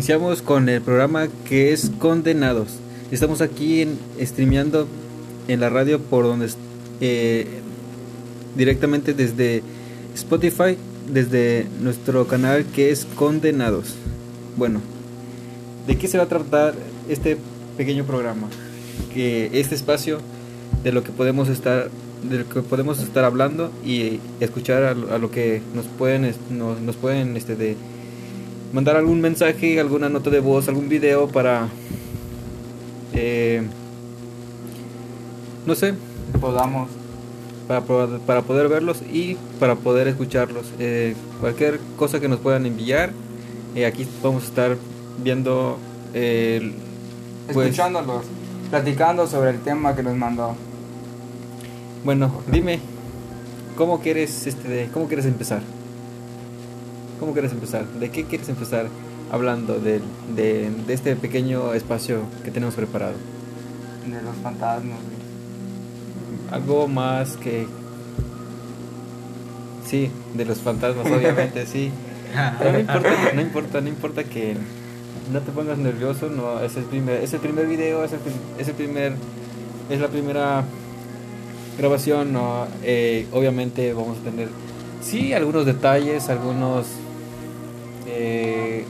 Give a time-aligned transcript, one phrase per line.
[0.00, 2.68] iniciamos con el programa que es Condenados.
[3.10, 4.88] Estamos aquí en, streameando
[5.46, 6.48] en la radio por donde
[7.02, 7.46] eh,
[8.56, 9.62] directamente desde
[10.14, 10.78] Spotify,
[11.12, 13.94] desde nuestro canal que es Condenados.
[14.56, 14.80] Bueno,
[15.86, 16.72] ¿de qué se va a tratar
[17.10, 17.36] este
[17.76, 18.48] pequeño programa?
[19.12, 20.20] Que este espacio
[20.82, 21.90] de lo que podemos estar
[22.22, 26.96] de lo que podemos estar hablando y escuchar a, lo que nos pueden nos, nos
[26.96, 27.76] pueden este de
[28.72, 31.68] mandar algún mensaje, alguna nota de voz, algún video para,
[33.12, 33.62] eh,
[35.66, 35.94] no sé,
[36.40, 36.88] podamos,
[37.66, 37.82] para,
[38.26, 40.66] para poder verlos y para poder escucharlos.
[40.78, 43.10] Eh, cualquier cosa que nos puedan enviar,
[43.74, 44.76] eh, aquí vamos a estar
[45.22, 45.78] viendo,
[46.12, 46.62] pues,
[47.48, 48.24] escuchándolos,
[48.70, 50.54] platicando sobre el tema que nos mandó.
[52.04, 52.78] Bueno, dime,
[53.76, 55.60] ¿cómo quieres, este, cómo quieres empezar?
[57.20, 57.84] ¿Cómo quieres empezar?
[57.84, 58.86] ¿De qué quieres empezar
[59.30, 60.00] hablando de,
[60.34, 63.12] de, este pequeño espacio que tenemos preparado?
[64.06, 64.98] De los fantasmas.
[66.50, 67.66] Algo más que...
[69.86, 71.90] Sí, de los fantasmas, obviamente, sí.
[72.72, 74.56] no importa, no importa, no importa que
[75.30, 78.20] no te pongas nervioso, no, es el primer, es el primer video, es el,
[78.58, 79.12] es el primer,
[79.90, 80.64] es la primera
[81.76, 84.48] grabación, no, eh, obviamente vamos a tener,
[85.02, 86.86] sí, algunos detalles, algunos
[88.12, 88.84] eh,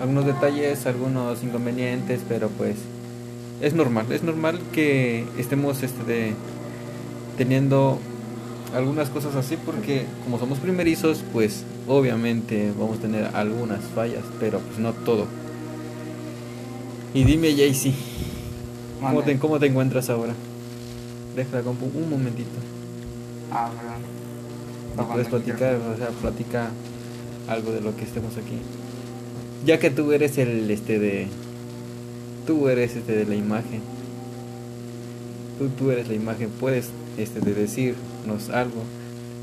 [0.00, 2.76] algunos detalles, algunos inconvenientes, pero pues
[3.60, 6.34] es normal, es normal que estemos este
[7.36, 7.98] teniendo
[8.74, 14.60] algunas cosas así porque como somos primerizos, pues obviamente vamos a tener algunas fallas, pero
[14.60, 15.26] pues no todo.
[17.12, 17.94] Y dime Jaycee,
[19.00, 20.32] ¿cómo te, ¿cómo te encuentras ahora?
[21.34, 22.50] Deja la compu un momentito.
[23.52, 23.70] Ah,
[25.12, 26.70] puedes platicar, o sea, platica
[27.50, 28.58] algo de lo que estemos aquí.
[29.66, 31.26] Ya que tú eres el este de
[32.46, 33.80] tú eres este de la imagen.
[35.58, 36.88] Tú, tú eres la imagen, puedes
[37.18, 38.82] este de decirnos algo,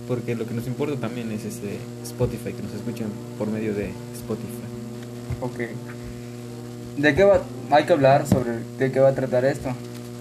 [0.07, 3.07] porque lo que nos importa también es este Spotify, que nos escuchen
[3.37, 4.47] por medio de Spotify.
[5.41, 5.59] Ok.
[6.97, 9.69] ¿De qué va hay que hablar sobre de qué va a tratar esto?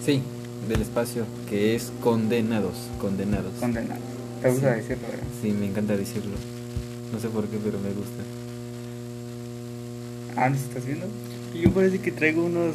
[0.05, 0.21] Sí,
[0.69, 3.53] del espacio que es condenados, condenados.
[3.59, 4.03] Condenados.
[4.43, 5.07] ¿Te gusta decirlo?
[5.09, 5.25] ¿verdad?
[5.41, 6.56] Sí, me encanta decirlo.
[7.13, 8.23] No sé por qué, pero me gusta.
[10.37, 11.07] Ah, ¿nos estás viendo?
[11.55, 12.75] Yo parece que traigo unos,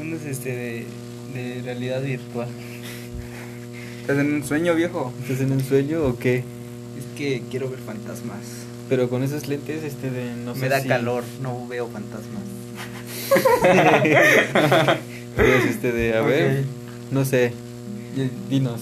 [0.00, 0.86] unos este
[1.34, 2.48] de, realidad virtual.
[4.00, 5.12] ¿Estás en un sueño, viejo?
[5.22, 6.38] ¿Estás en un sueño o qué?
[6.38, 8.40] Es que quiero ver fantasmas.
[8.88, 12.42] Pero con esos lentes, este de no Me da calor, no veo fantasmas.
[15.36, 16.64] pues este de, a ver,
[17.10, 17.52] no sé,
[18.50, 18.80] dinos,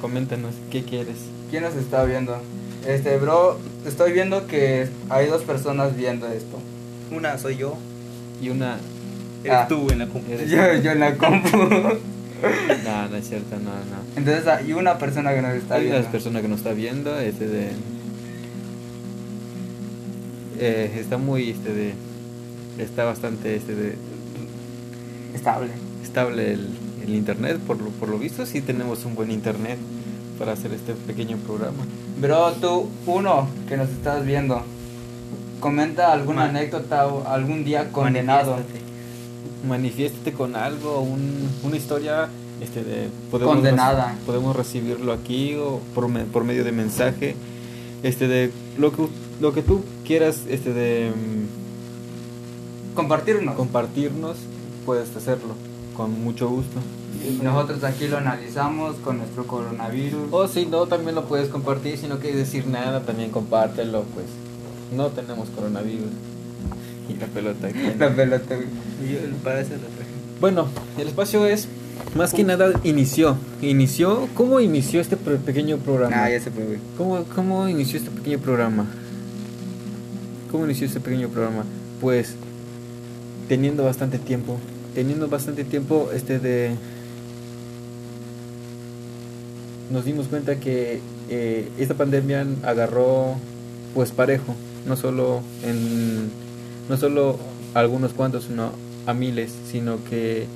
[0.00, 1.16] coméntanos, ¿qué quieres?
[1.50, 2.40] ¿Quién nos está viendo?
[2.86, 6.58] Este, bro, estoy viendo que hay dos personas viendo esto.
[7.10, 7.76] Una soy yo
[8.40, 8.78] y una
[9.44, 9.66] eres ah.
[9.68, 10.30] tú en la compu.
[10.30, 11.56] Yo, yo en la compu.
[12.84, 14.00] no, no es cierto, no, no.
[14.16, 15.96] Entonces hay una persona que nos está hay viendo.
[15.96, 17.68] Hay una persona que nos está viendo, este de...
[20.58, 21.94] Eh, está muy, este de...
[22.78, 23.94] Está bastante, este de...
[25.34, 25.70] Estable.
[26.02, 26.68] Estable el,
[27.02, 29.78] el internet, por lo, por lo visto sí tenemos un buen internet
[30.40, 31.84] para hacer este pequeño programa.
[32.18, 34.62] Bro, tú, uno que nos estás viendo,
[35.60, 38.56] comenta alguna anécdota o algún día condenado.
[39.68, 41.06] Manifiéstate con algo,
[41.62, 42.30] una historia
[42.62, 44.16] este de, podemos condenada.
[44.24, 47.36] podemos recibirlo aquí o por, por, medio de mensaje.
[48.02, 49.08] Este de lo que,
[49.42, 51.12] lo que tú quieras este de
[52.94, 53.56] compartirnos.
[53.56, 54.38] Compartirnos,
[54.86, 55.54] puedes hacerlo
[55.94, 56.80] con mucho gusto.
[57.42, 60.28] Nosotros aquí lo analizamos con nuestro coronavirus.
[60.30, 61.96] O si no, también lo puedes compartir.
[61.98, 64.04] Si no quieres decir nada, también compártelo.
[64.14, 64.26] Pues
[64.96, 66.10] no tenemos coronavirus.
[67.08, 67.68] Y la pelota.
[67.98, 68.56] La pelota,
[70.40, 70.68] Bueno,
[70.98, 71.68] el espacio es.
[72.14, 73.36] Más que nada inició.
[73.60, 74.28] Inició.
[74.34, 76.24] ¿Cómo inició este pequeño programa?
[76.24, 78.86] Ah, ya se fue, ¿Cómo, ¿Cómo inició este pequeño programa?
[80.50, 81.64] ¿Cómo inició este pequeño programa?
[82.00, 82.34] Pues
[83.48, 84.58] teniendo bastante tiempo.
[84.94, 86.74] Teniendo bastante tiempo este de
[89.90, 93.34] nos dimos cuenta que eh, esta pandemia agarró
[93.94, 94.54] pues parejo,
[94.86, 96.30] no solo en
[96.88, 97.38] no solo
[97.74, 98.72] a algunos cuantos, sino
[99.06, 100.46] a miles, sino que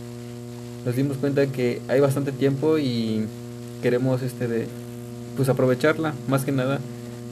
[0.85, 3.27] nos dimos cuenta que hay bastante tiempo y
[3.83, 4.67] queremos este de
[5.37, 6.81] pues aprovecharla, más que nada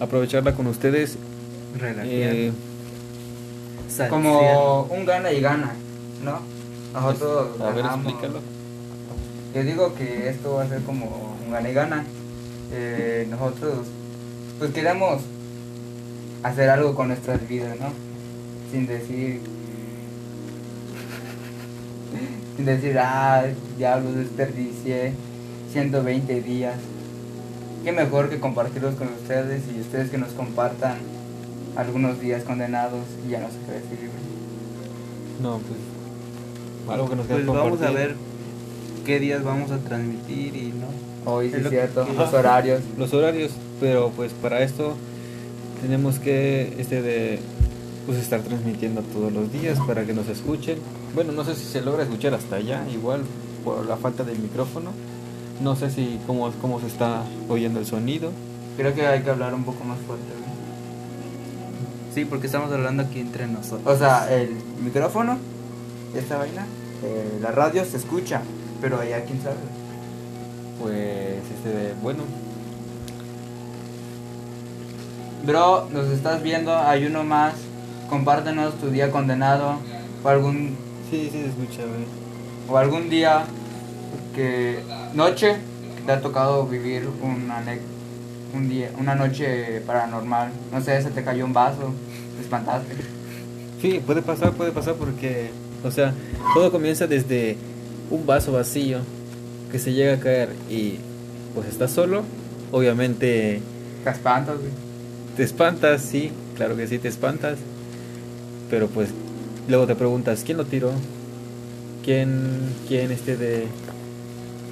[0.00, 1.16] aprovecharla con ustedes.
[1.80, 2.52] Eh,
[4.08, 5.74] como un gana y gana,
[6.24, 6.40] ¿no?
[6.92, 8.40] Nosotros a ver, explícalo.
[9.54, 12.04] Yo digo que esto va a ser como gana y gana.
[12.72, 13.86] Eh, nosotros
[14.58, 15.22] pues queremos
[16.42, 17.88] hacer algo con nuestras vidas, ¿no?
[18.72, 19.40] sin decir
[22.56, 23.44] sin decir, ah,
[23.78, 25.14] diablos, desperdicié
[25.72, 26.76] 120 días.
[27.82, 30.96] Qué mejor que compartirlos con ustedes y ustedes que nos compartan
[31.76, 34.18] algunos días condenados y ya no se puede decir libre.
[35.42, 36.94] No, pues.
[36.94, 38.14] Algo que nos Pues vamos a ver
[39.04, 41.30] qué días vamos a transmitir y no.
[41.30, 42.80] Hoy sí Es cierto, los horarios.
[42.98, 44.94] los horarios, pero pues para esto
[45.80, 47.38] tenemos que este de
[48.06, 50.78] pues estar transmitiendo todos los días para que nos escuchen.
[51.14, 53.22] Bueno, no sé si se logra escuchar hasta allá, igual
[53.64, 54.90] por la falta del micrófono.
[55.62, 58.32] No sé si cómo, cómo se está oyendo el sonido.
[58.76, 60.24] Creo que hay que hablar un poco más fuerte.
[60.26, 60.42] güey.
[62.14, 63.82] Sí, porque estamos hablando aquí entre nosotros.
[63.86, 64.50] O sea, el
[64.82, 65.38] micrófono,
[66.16, 66.66] esta vaina,
[67.04, 68.42] eh, la radio se escucha,
[68.82, 69.56] pero allá quién sabe.
[70.78, 72.24] Pues este de, bueno,
[75.46, 77.54] Bro, nos estás viendo, hay uno más.
[78.08, 79.76] Compártenos tu día condenado
[80.22, 80.76] o algún
[81.10, 82.04] sí, sí se escucha, güey.
[82.68, 83.44] o algún día
[84.34, 84.80] que
[85.14, 85.56] noche
[85.96, 87.62] que te ha tocado vivir una
[88.54, 90.50] un día, una noche paranormal.
[90.70, 91.92] No sé, se te cayó un vaso,
[92.36, 92.94] te espantaste.
[93.80, 95.50] Sí, puede pasar, puede pasar porque,
[95.82, 96.12] o sea,
[96.54, 97.56] todo comienza desde
[98.12, 98.98] un vaso vacío
[99.72, 100.98] que se llega a caer y
[101.54, 102.22] pues estás solo,
[102.70, 103.60] obviamente
[104.04, 104.70] Te espantas, güey.
[105.36, 107.58] te espantas, sí, claro que sí te espantas,
[108.70, 109.08] pero pues
[109.68, 110.92] luego te preguntas, ¿quién lo tiró?
[112.04, 112.30] ¿Quién,
[112.88, 113.64] quién este de...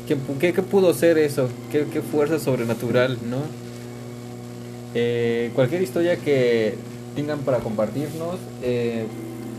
[0.07, 1.49] ¿Quién pu- ¿Qué, qué pudo ser eso?
[1.71, 3.39] ¿Qué, qué fuerza sobrenatural, no?
[4.95, 6.75] Eh, cualquier historia que
[7.15, 9.05] tengan para compartirnos, eh,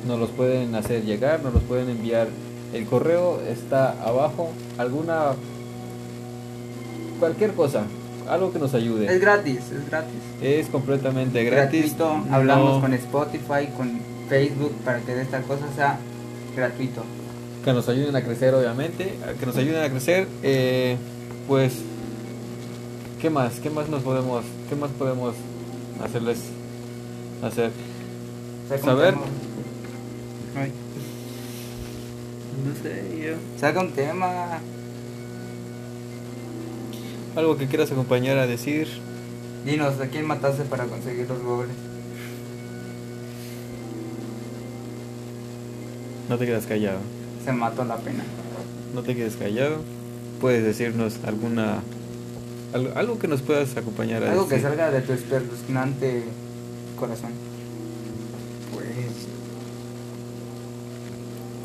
[0.08, 2.28] nos los pueden hacer llegar, nos los pueden enviar.
[2.74, 4.52] El correo está abajo.
[4.78, 5.34] Alguna...
[7.20, 7.84] Cualquier cosa,
[8.28, 9.14] algo que nos ayude.
[9.14, 10.16] Es gratis, es gratis.
[10.42, 11.96] Es completamente gratis.
[11.96, 12.34] Gratuito.
[12.34, 16.00] Hablamos con Spotify, con Facebook para que esta cosa sea
[16.56, 17.04] gratuito.
[17.64, 19.14] que nos ayuden a crecer, obviamente.
[19.40, 20.28] Que nos ayuden a crecer.
[20.42, 20.98] eh,
[21.48, 21.74] pues,
[23.22, 23.60] ¿qué más?
[23.60, 25.36] ¿Qué más nos podemos, qué más podemos
[26.04, 26.40] hacerles
[27.44, 27.72] hacer?
[28.84, 29.14] Saber.
[32.66, 33.34] No sé, yo.
[33.60, 34.60] Saca un tema.
[37.36, 38.88] Algo que quieras acompañar a decir.
[39.66, 41.76] Dinos, ¿a quién mataste para conseguir los goles?
[46.30, 47.00] No te quedas callado.
[47.44, 48.24] Se mató la pena.
[48.94, 49.78] No te quedes callado.
[50.40, 51.82] Puedes decirnos alguna
[52.74, 56.24] algo, algo que nos puedas acompañar a Algo que salga de tu espeluznante
[56.98, 57.32] corazón.
[58.74, 58.88] Pues.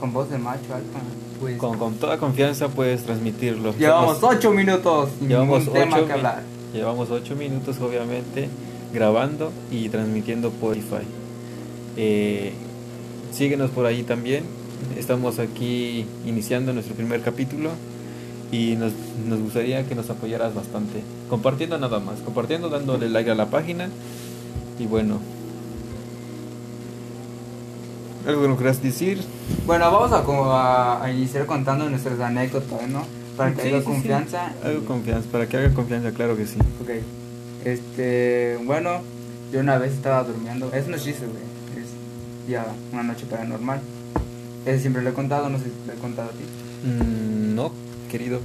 [0.07, 1.01] Con voz de macho alfa.
[1.41, 1.57] Pues.
[1.59, 3.75] Con, con toda confianza puedes transmitirlo.
[3.77, 6.43] Llevamos Somos- 8 minutos Llevamos ocho que mi- hablar.
[6.73, 8.49] Llevamos 8 minutos, obviamente,
[8.95, 11.07] grabando y transmitiendo por Spotify.
[11.97, 12.53] Eh,
[13.33, 14.45] síguenos por ahí también.
[14.97, 17.71] Estamos aquí iniciando nuestro primer capítulo
[18.53, 18.93] y nos,
[19.29, 21.01] nos gustaría que nos apoyaras bastante.
[21.29, 23.89] Compartiendo nada más, compartiendo, dándole like a la página.
[24.79, 25.19] Y bueno,
[28.27, 29.21] algo que nos quieras decir.
[29.67, 33.05] Bueno, vamos a, como a, a iniciar contando nuestras anécdotas, ¿no?
[33.37, 33.91] Para que Sí, haya sí, sí.
[33.93, 34.53] confianza.
[34.65, 36.59] Algo confianza, para que haga confianza, claro que sí.
[36.83, 36.91] Ok.
[37.65, 39.01] Este, bueno,
[39.53, 40.71] yo una vez estaba durmiendo.
[40.73, 41.83] Es no chiste, güey.
[41.83, 41.91] Es
[42.51, 43.81] ya una noche paranormal.
[44.65, 46.45] Ese siempre lo he contado, no sé si te lo he contado a ti.
[46.89, 47.71] Mm, no,
[48.11, 48.41] querido.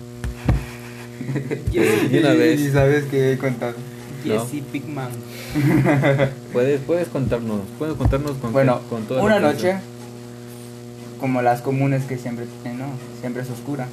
[1.71, 2.59] De una vez.
[2.59, 3.75] Y sabes que he contado.
[4.23, 5.11] Jesse Pigman.
[6.53, 9.77] Puedes, puedes contarnos, puedes contarnos con, Bueno, con toda una la noche,
[11.19, 12.85] como las comunes que siempre tienen, ¿no?
[13.21, 13.87] Siempre es oscura.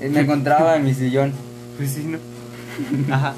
[0.00, 1.32] Eh, Me encontraba en mi sillón.
[1.76, 2.18] Pues sí, ¿no?
[3.14, 3.34] Ajá.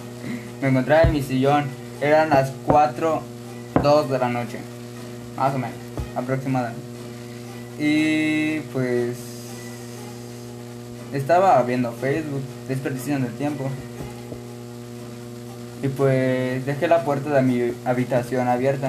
[0.62, 1.64] Me encontraba en mi sillón.
[2.00, 3.22] Eran las 4,
[3.82, 4.58] 2 de la noche.
[5.36, 5.76] Más o menos,
[6.14, 6.80] aproximadamente.
[7.78, 9.16] Y pues
[11.12, 13.68] estaba viendo Facebook, desperdiciando el tiempo.
[15.82, 18.88] Y pues dejé la puerta de mi habitación abierta.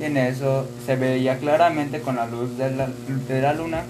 [0.00, 2.88] Y en eso se veía claramente con la luz de la,
[3.28, 3.82] de la luna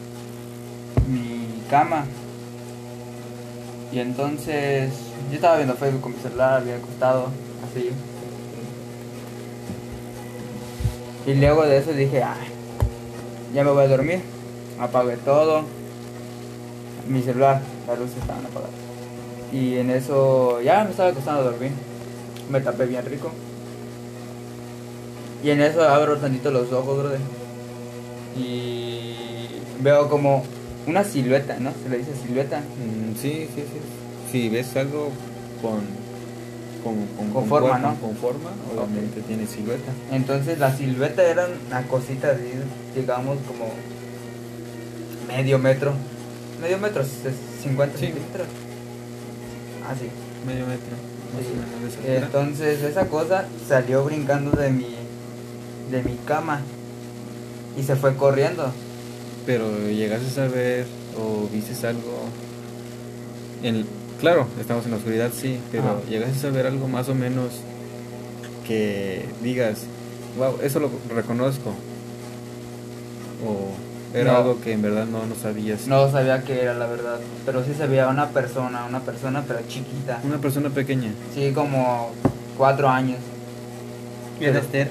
[1.08, 2.04] mi cama.
[3.92, 4.90] Y entonces
[5.30, 7.28] yo estaba viendo Facebook con mi celular, había acostado
[7.70, 7.90] así.
[11.26, 12.48] Y luego de eso dije, ay,
[13.54, 14.20] ya me voy a dormir.
[14.80, 15.64] Apagué todo.
[17.08, 18.74] Mi celular, las luces estaban apagadas.
[19.52, 21.72] Y en eso ya me estaba acostando a dormir.
[22.50, 23.30] Me tapé bien rico.
[25.44, 27.20] Y en eso abro tantito los ojos, brother.
[28.36, 29.14] Y
[29.80, 30.44] veo como
[30.86, 31.72] una silueta, ¿no?
[31.82, 32.60] Se le dice silueta.
[32.60, 33.80] Mm, sí, sí, sí.
[34.30, 35.10] Si ves algo
[35.60, 36.02] con
[36.82, 38.00] con, con, Con forma, cuerpo, ¿no?
[38.00, 39.92] Con forma, obviamente tiene silueta.
[40.10, 42.50] Entonces la silueta era una cosita así,
[42.94, 43.70] digamos como
[45.28, 45.92] medio metro.
[46.60, 47.02] Medio metro,
[47.62, 48.06] 50 Sí.
[48.06, 48.46] centímetros.
[50.46, 50.96] Medio metro.
[51.34, 51.48] Más Sí.
[51.52, 52.26] o menos de esa altura.
[52.26, 54.96] Entonces esa cosa salió brincando de mi,
[55.90, 56.60] de mi cama
[57.78, 58.72] y se fue corriendo.
[59.46, 60.86] Pero llegaste a ver
[61.18, 62.24] o viste algo.
[63.62, 63.86] En,
[64.20, 65.96] claro, estamos en la oscuridad, sí, pero Ajá.
[66.08, 67.48] llegaste a ver algo más o menos
[68.66, 69.80] que digas,
[70.38, 71.70] wow, eso lo reconozco.
[73.44, 73.72] O
[74.14, 74.38] era No.
[74.38, 75.86] algo que en verdad no, no sabías.
[75.86, 79.60] No sabía qué era la verdad, pero sí se veía una persona, una persona pero
[79.68, 80.20] chiquita.
[80.24, 81.12] Una persona pequeña.
[81.34, 82.10] Sí, como
[82.58, 83.18] cuatro años.
[84.38, 84.90] ¿Quién es Esther?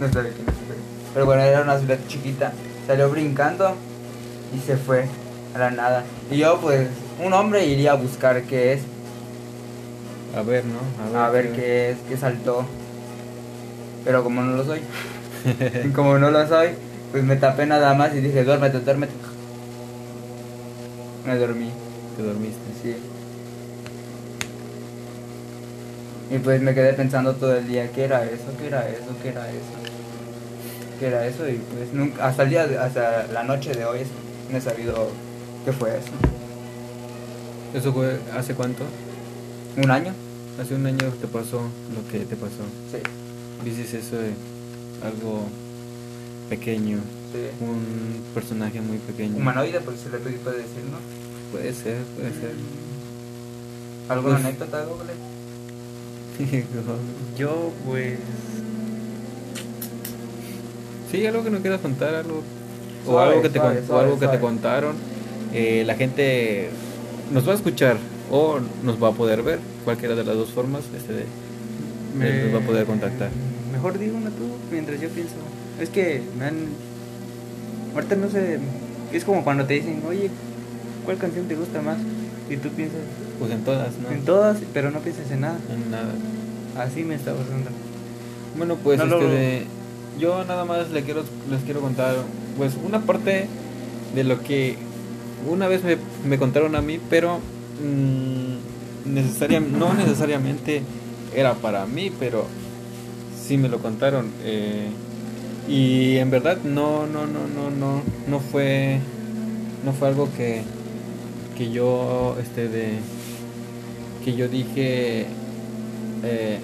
[0.00, 0.54] no sabía quién es.
[1.12, 2.52] Pero bueno, era una silueta chiquita.
[2.86, 3.74] Salió brincando
[4.54, 5.06] y se fue
[5.54, 6.04] a la nada.
[6.30, 6.88] Y yo, pues,
[7.24, 8.82] un hombre iría a buscar qué es,
[10.36, 11.18] A ver, ¿no?
[11.18, 12.64] a ver qué es, qué saltó.
[14.04, 14.80] Pero como no lo soy,
[15.84, 16.70] y como no lo soy,
[17.14, 19.12] pues me tapé nada más y dije, duérmete, duérmete.
[21.24, 21.70] Me dormí,
[22.16, 22.58] Te dormiste.
[22.82, 22.96] sí.
[26.34, 28.46] Y pues me quedé pensando todo el día, ¿qué era eso?
[28.58, 29.14] ¿Qué era eso?
[29.22, 29.60] ¿Qué era eso?
[30.98, 31.48] ¿Qué era eso?
[31.48, 34.00] Y pues nunca, hasta el día, hasta la noche de hoy
[34.50, 35.10] no he sabido
[35.64, 36.10] qué fue eso.
[37.74, 38.82] ¿Eso fue hace cuánto?
[39.76, 40.12] ¿Un año?
[40.60, 41.60] Hace un año te pasó
[41.94, 42.64] lo que te pasó.
[42.90, 42.98] Sí,
[43.64, 44.32] Viste eso de
[45.06, 45.46] algo
[46.48, 46.98] pequeño,
[47.32, 47.64] sí.
[47.64, 49.36] un personaje muy pequeño.
[49.36, 50.98] Humanoide, pues se le puede puede decir, ¿no?
[51.52, 52.52] Puede ser, puede ser.
[54.08, 55.14] ¿Alguna Pues- anécdota, Google?
[57.38, 58.18] Yo, pues.
[61.10, 62.42] sí, algo que no quieras contar, algo
[63.06, 64.96] o Suave, algo que te suave, con- o algo que te contaron.
[65.52, 66.70] Eh, la gente
[67.32, 67.96] nos va a escuchar
[68.30, 71.26] o nos va a poder ver, cualquiera de las dos formas, este de-
[72.20, 73.30] Él nos va a poder contactar.
[73.84, 75.34] Mejor digo una tú, mientras yo pienso.
[75.78, 76.54] Es que me han.
[77.94, 78.58] Ahorita no sé.
[79.12, 80.30] Es como cuando te dicen, oye,
[81.04, 81.98] ¿cuál canción te gusta más?
[82.48, 83.00] Y tú piensas
[83.38, 84.10] pues en todas, ¿no?
[84.10, 85.58] en todas, pero no piensas en nada.
[85.70, 86.14] En nada.
[86.78, 87.68] Así me está pasando.
[88.56, 89.64] Bueno, pues No este lo- de-
[90.18, 92.14] yo nada más le quiero, les quiero contar
[92.56, 93.48] pues una parte
[94.14, 94.76] de lo que
[95.46, 97.38] una vez me, me contaron a mí, pero
[97.84, 100.80] mm, necesaria, no necesariamente
[101.36, 102.46] era para mí, pero
[103.46, 104.30] sí me lo contaron.
[104.44, 104.88] eh,
[105.68, 108.98] y en verdad no, no, no, no, no, no fue,
[109.84, 110.62] no fue algo que,
[111.56, 112.98] que yo, este de,
[114.24, 115.26] que yo dije,
[116.22, 116.58] eh,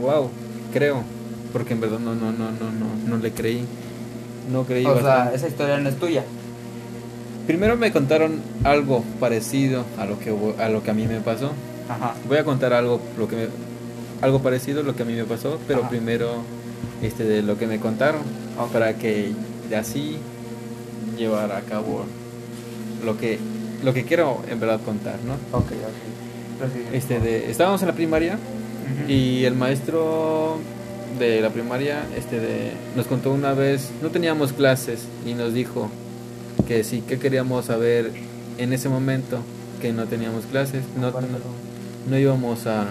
[0.00, 0.30] wow,
[0.72, 1.02] creo,
[1.52, 3.64] porque en verdad no, no, no, no, no, no le creí,
[4.52, 6.22] no creí O sea, esa historia no es tuya.
[7.46, 11.50] Primero me contaron algo parecido a lo que a lo que a mí me pasó.
[11.88, 12.14] Ajá.
[12.26, 13.48] Voy a contar algo lo que me-
[14.24, 15.90] algo parecido a lo que a mí me pasó, pero Ajá.
[15.90, 16.42] primero
[17.02, 18.22] este de lo que me contaron
[18.72, 19.32] para que
[19.76, 20.16] así
[21.18, 22.06] llevar a cabo
[23.04, 23.38] lo que
[23.82, 25.34] lo que quiero en verdad contar, ¿no?
[25.56, 26.94] Ok, ok.
[26.94, 28.38] Este de estábamos en la primaria
[29.08, 30.58] y el maestro
[31.18, 35.90] de la primaria este de nos contó una vez, no teníamos clases y nos dijo
[36.66, 38.10] que sí que queríamos saber
[38.56, 39.38] en ese momento
[39.82, 41.20] que no teníamos clases, no, no,
[42.08, 42.86] no íbamos a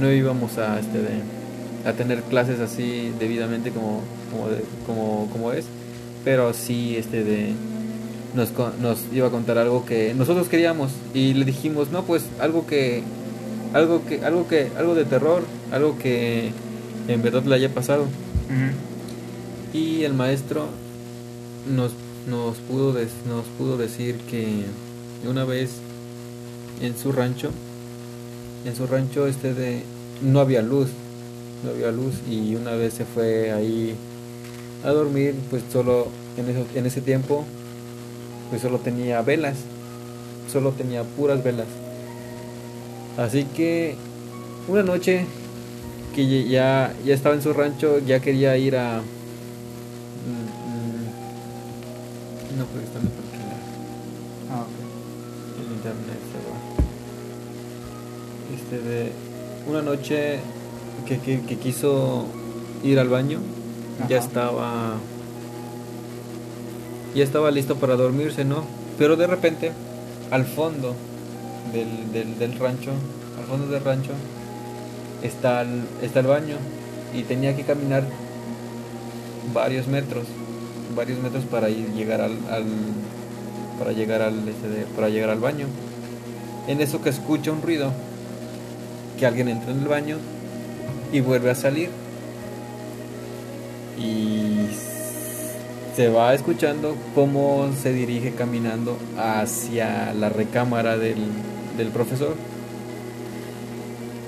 [0.00, 5.52] no íbamos a este de a tener clases así debidamente como como de- como, como
[5.52, 5.64] es
[6.24, 7.52] pero sí este de
[8.34, 12.66] nos, nos iba a contar algo que nosotros queríamos y le dijimos no pues algo
[12.66, 13.02] que
[13.72, 15.42] algo que algo que algo de terror
[15.72, 16.50] algo que
[17.08, 18.04] en verdad le haya pasado
[19.72, 20.66] y el maestro
[21.74, 21.92] nos,
[22.28, 24.46] nos, pudo des- nos pudo decir que
[25.28, 25.70] una vez
[26.80, 27.50] en su rancho,
[28.64, 29.82] en su rancho este de
[30.22, 30.88] no había luz,
[31.64, 33.94] no había luz y una vez se fue ahí
[34.84, 37.44] a dormir, pues solo en, eso- en ese tiempo
[38.50, 39.56] pues solo tenía velas,
[40.50, 41.66] solo tenía puras velas.
[43.18, 43.94] Así que
[44.68, 45.26] una noche
[46.14, 49.00] que ya, ya estaba en su rancho, ya quería ir a...
[49.00, 49.02] mm,
[52.50, 54.68] mm, No, porque está en porque la- Ah, ok.
[55.60, 56.57] el internet se va.
[58.58, 59.12] Este de...
[59.68, 60.38] Una noche
[61.06, 62.24] que, que, que quiso
[62.82, 63.38] ir al baño,
[64.08, 64.26] ya Ajá.
[64.26, 64.92] estaba...
[67.14, 68.62] Ya estaba listo para dormirse, ¿no?
[68.98, 69.72] Pero de repente,
[70.30, 70.94] al fondo
[71.72, 72.90] del, del, del rancho,
[73.38, 74.10] al fondo del rancho,
[75.22, 76.56] está el, está el baño
[77.14, 78.04] y tenía que caminar
[79.54, 80.24] varios metros
[80.94, 82.64] varios metros para ir llegar al, al-
[83.78, 85.66] para llegar al este de- para llegar al baño
[86.66, 87.90] en eso que escucha un ruido
[89.18, 90.16] que alguien entra en el baño
[91.12, 91.90] y vuelve a salir.
[93.98, 94.68] Y
[95.96, 101.18] se va escuchando cómo se dirige caminando hacia la recámara del,
[101.76, 102.36] del profesor.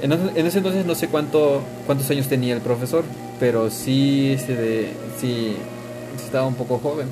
[0.03, 3.05] En, ese entonces no sé cuánto, cuántos años tenía el profesor,
[3.39, 4.89] pero sí, este de,
[5.21, 5.57] sí
[6.17, 7.09] estaba un poco joven.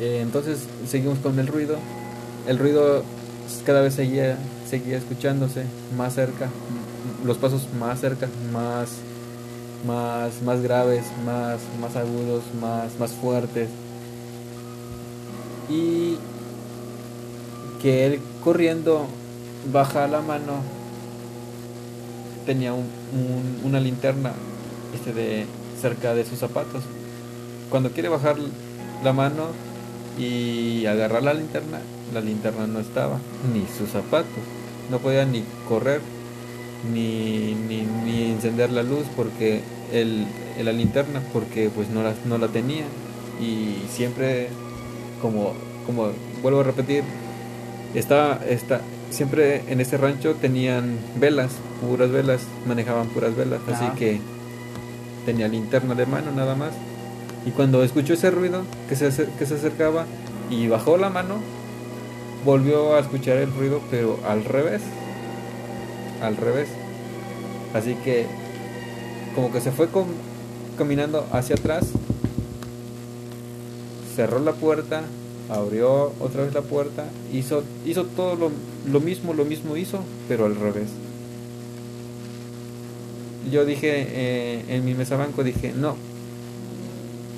[0.00, 1.76] Eh, entonces seguimos con el ruido.
[2.46, 3.02] El ruido
[3.66, 4.36] cada vez seguía,
[4.70, 5.64] seguía escuchándose
[5.96, 6.48] más cerca,
[7.24, 8.90] los pasos más cerca, más,
[9.84, 13.68] más, más graves, más, más agudos, más, más fuertes.
[15.68, 16.16] Y
[17.82, 19.06] que él corriendo
[19.72, 20.62] baja la mano
[22.46, 22.86] tenía un,
[23.64, 24.32] una linterna
[24.94, 25.46] este de
[25.80, 26.82] cerca de sus zapatos
[27.70, 28.36] cuando quiere bajar
[29.02, 29.46] la mano
[30.18, 31.80] y agarrar la linterna,
[32.12, 33.18] la linterna no estaba,
[33.54, 34.59] ni sus zapatos.
[34.90, 36.00] No podía ni correr,
[36.92, 39.60] ni, ni, encender la luz porque
[39.92, 40.26] el,
[40.62, 42.84] la linterna, porque pues no la, no la tenía.
[43.40, 44.48] Y siempre,
[45.22, 45.54] como,
[45.86, 46.10] como
[46.42, 47.04] vuelvo a repetir,
[47.94, 48.80] está, está,
[49.10, 54.20] siempre en este rancho tenían velas, puras velas, manejaban puras velas, así que
[55.24, 56.72] tenía linterna de mano nada más
[57.46, 60.04] y cuando escuchó ese ruido que se, que se acercaba
[60.50, 61.36] y bajó la mano,
[62.44, 64.82] volvió a escuchar el ruido, pero al revés.
[66.22, 66.68] Al revés.
[67.74, 68.26] Así que
[69.34, 69.88] como que se fue
[70.76, 71.86] caminando hacia atrás,
[74.16, 75.02] cerró la puerta,
[75.48, 78.50] abrió otra vez la puerta, hizo, hizo todo lo,
[78.90, 80.88] lo mismo, lo mismo hizo, pero al revés.
[83.50, 85.96] Yo dije eh, en mi mesa banco, dije, no,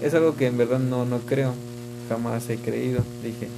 [0.02, 1.52] es algo que en verdad no, no creo,
[2.08, 3.48] jamás he creído, dije.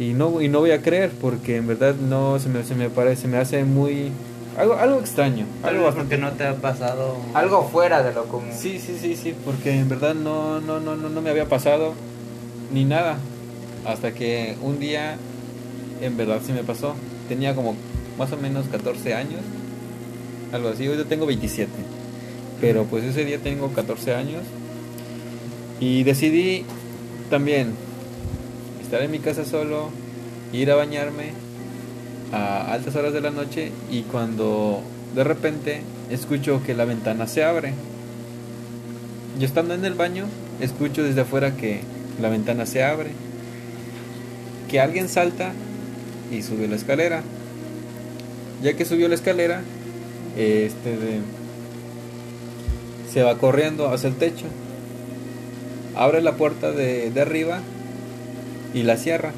[0.00, 2.88] Y no, y no voy a creer porque en verdad no se me, se me
[2.88, 4.10] parece, me hace muy...
[4.56, 5.44] Algo, algo extraño.
[5.62, 7.18] Algo porque no te ha pasado...
[7.34, 8.48] Algo fuera de lo común.
[8.56, 11.92] Sí, sí, sí, sí, porque en verdad no, no, no, no, no me había pasado
[12.72, 13.18] ni nada.
[13.84, 15.18] Hasta que un día
[16.00, 16.94] en verdad sí me pasó.
[17.28, 17.76] Tenía como
[18.16, 19.42] más o menos 14 años.
[20.50, 20.88] Algo así.
[20.88, 21.70] Hoy yo tengo 27.
[22.58, 24.42] Pero pues ese día tengo 14 años
[25.78, 26.64] y decidí
[27.28, 27.74] también
[28.90, 29.88] estar en mi casa solo,
[30.52, 31.30] ir a bañarme
[32.32, 34.82] a altas horas de la noche y cuando
[35.14, 37.72] de repente escucho que la ventana se abre.
[39.38, 40.24] Yo estando en el baño,
[40.60, 41.82] escucho desde afuera que
[42.20, 43.10] la ventana se abre,
[44.68, 45.52] que alguien salta
[46.32, 47.22] y sube la escalera.
[48.60, 49.62] Ya que subió la escalera,
[50.36, 51.20] este
[53.12, 54.46] se va corriendo hacia el techo
[55.96, 57.60] abre la puerta de, arriba
[58.74, 59.32] y la cierra.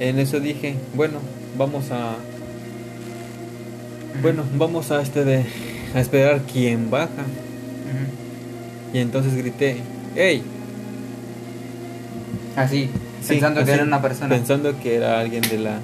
[0.00, 1.18] En eso dije, bueno,
[1.56, 2.16] vamos a
[4.22, 5.44] bueno, vamos a este de
[5.94, 7.24] a esperar quién baja.
[8.92, 9.76] Y entonces grité,
[10.16, 10.42] ¡Ey!
[12.56, 12.90] Así,
[13.26, 14.28] pensando que era una persona.
[14.34, 15.78] Pensando que era alguien de la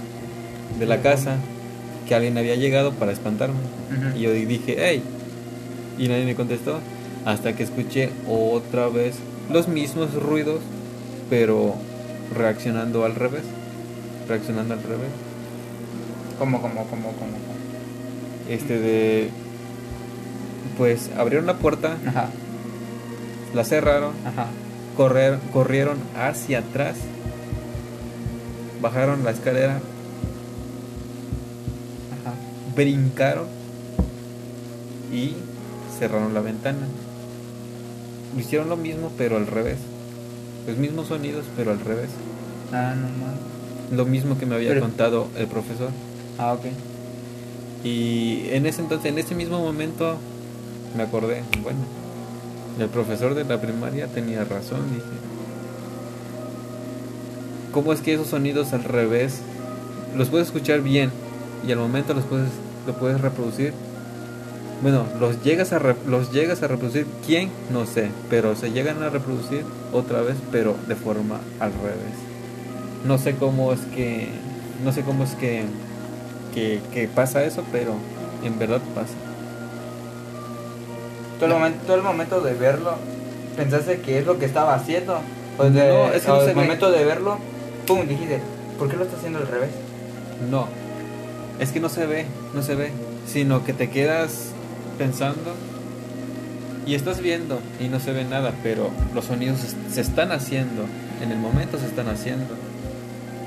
[0.79, 1.37] de la casa,
[2.09, 3.61] que alguien había llegado para espantarme.
[4.17, 5.03] Y yo dije, ¡Ey!
[5.99, 6.81] Y nadie me contestó
[7.25, 9.15] hasta que escuché otra vez
[9.51, 10.61] los mismos ruidos,
[11.31, 11.75] pero
[12.37, 13.43] reaccionando al revés.
[14.29, 15.11] Reaccionando al revés.
[16.39, 17.37] ¿Cómo, cómo, cómo, cómo?
[18.49, 19.31] Este de.
[20.77, 22.29] Pues abrieron la puerta, Ajá.
[23.55, 24.47] la cerraron, Ajá.
[24.97, 26.97] Correr, corrieron hacia atrás,
[28.81, 29.75] bajaron la escalera,
[32.13, 32.35] Ajá.
[32.75, 33.47] brincaron
[35.13, 35.35] y
[35.99, 36.87] cerraron la ventana
[38.41, 39.79] hicieron lo mismo, pero al revés.
[40.67, 42.11] Los mismos sonidos, pero al revés.
[42.73, 45.91] Ah, no Lo mismo que me había contado el profesor.
[46.39, 46.67] Ah, ok.
[47.85, 50.17] Y en ese entonces, en ese mismo momento,
[50.97, 51.81] me acordé, bueno,
[52.81, 55.05] el profesor de la primaria tenía razón, dije.
[57.73, 59.41] ¿Cómo es que esos sonidos al revés
[60.17, 61.11] los puedes escuchar bien
[61.67, 62.49] y al momento los puedes,
[62.87, 63.75] lo puedes reproducir
[64.85, 67.49] bueno, los llegas a los llegas a reproducir, ¿quién?
[67.73, 72.13] No sé, pero se llegan a reproducir otra vez, pero de forma al revés.
[73.07, 74.29] No sé cómo es que
[74.85, 75.65] no sé cómo es que
[76.53, 77.95] que, pasa eso, pero
[78.45, 79.15] en verdad pasa.
[81.39, 82.97] Todo el, momento, todo el momento de verlo,
[83.57, 85.19] pensaste que es lo que estaba haciendo.
[85.57, 87.39] O no, es que no el momento de verlo,
[87.87, 88.43] pum, dijiste,
[88.79, 89.71] ¿por qué lo está haciendo al revés?
[90.51, 90.69] No,
[91.59, 92.93] es que no se ve, no se ve,
[93.27, 94.54] sino que te quedas
[94.95, 95.55] pensando
[96.87, 99.59] y estás viendo y no se ve nada, pero los sonidos
[99.93, 100.85] se están haciendo,
[101.23, 102.55] en el momento se están haciendo.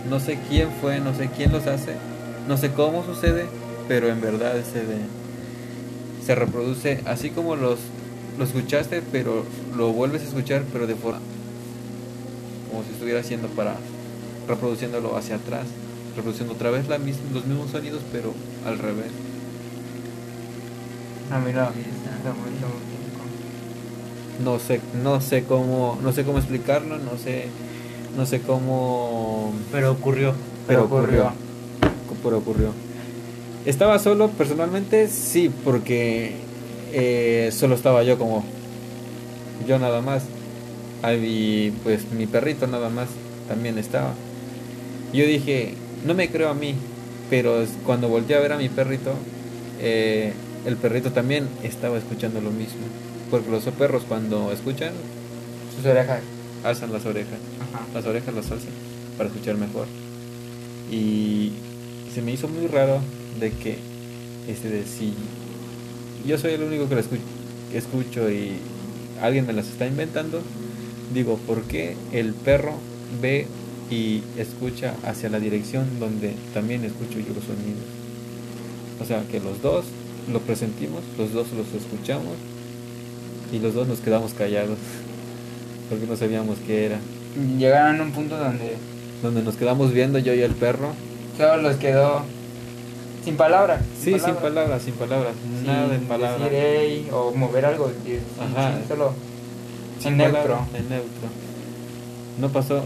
[0.10, 1.96] No sé quién fue, no sé quién los hace,
[2.48, 3.46] no sé cómo sucede,
[3.88, 4.84] pero en verdad se,
[6.26, 7.80] se reproduce así como los
[8.38, 9.44] lo escuchaste, pero
[9.76, 11.20] lo vuelves a escuchar, pero de forma
[12.70, 13.76] como si estuviera haciendo para
[14.48, 15.66] reproduciéndolo hacia atrás,
[16.16, 18.34] reproduciendo otra vez la los mismos sonidos, pero
[18.66, 19.27] al revés.
[21.30, 21.72] Ah, mira,
[24.44, 27.46] no sé, no sé cómo, no sé cómo explicarlo, no sé,
[28.16, 29.54] no sé cómo.
[29.72, 30.34] Pero ocurrió.
[30.68, 31.32] Pero, ocurrió.
[32.24, 32.72] Pero ocurrió.
[33.66, 36.36] Estaba solo, personalmente, sí, porque
[36.94, 38.44] eh, solo estaba yo como
[39.68, 40.24] yo nada más.
[41.22, 43.08] Y pues mi perrito nada más
[43.48, 44.14] también estaba.
[45.14, 45.74] Yo dije,
[46.06, 46.76] no me creo a mí,
[47.30, 49.14] pero cuando volteé a ver a mi perrito,
[49.80, 50.34] eh,
[50.68, 52.82] el perrito también estaba escuchando lo mismo.
[53.32, 54.92] Porque los perros cuando escuchan,
[55.74, 56.20] sus orejas
[56.62, 57.40] alzan las orejas.
[57.94, 58.74] Las orejas las alzan
[59.18, 59.88] para escuchar mejor.
[60.92, 61.54] Y
[62.14, 63.00] se me hizo muy raro
[63.40, 63.78] de que
[64.50, 65.14] este de si
[66.26, 67.24] yo soy el único que lo escucho,
[67.72, 68.52] que escucho y
[69.22, 70.42] alguien me las está inventando,
[71.14, 72.74] digo, ¿por qué el perro
[73.22, 73.48] ve
[73.90, 77.86] y escucha hacia la dirección donde también escucho yo los sonidos?
[79.00, 79.86] O sea, que los dos
[80.32, 82.34] lo presentimos, los dos los escuchamos
[83.52, 84.78] y los dos nos quedamos callados
[85.90, 87.00] porque no sabíamos qué era.
[87.58, 88.76] Llegaron a un punto donde...
[89.22, 90.92] Donde nos quedamos viendo yo y el perro.
[91.38, 92.24] Solo los quedó
[93.24, 93.82] sin palabras.
[94.00, 95.34] Sí, sin palabras, sin palabras.
[95.66, 96.50] nada de palabras.
[97.12, 97.92] o mover algo.
[98.40, 98.80] Ajá.
[98.88, 99.14] solo
[100.06, 100.60] en neutro.
[100.74, 101.28] En neutro.
[102.40, 102.84] No pasó.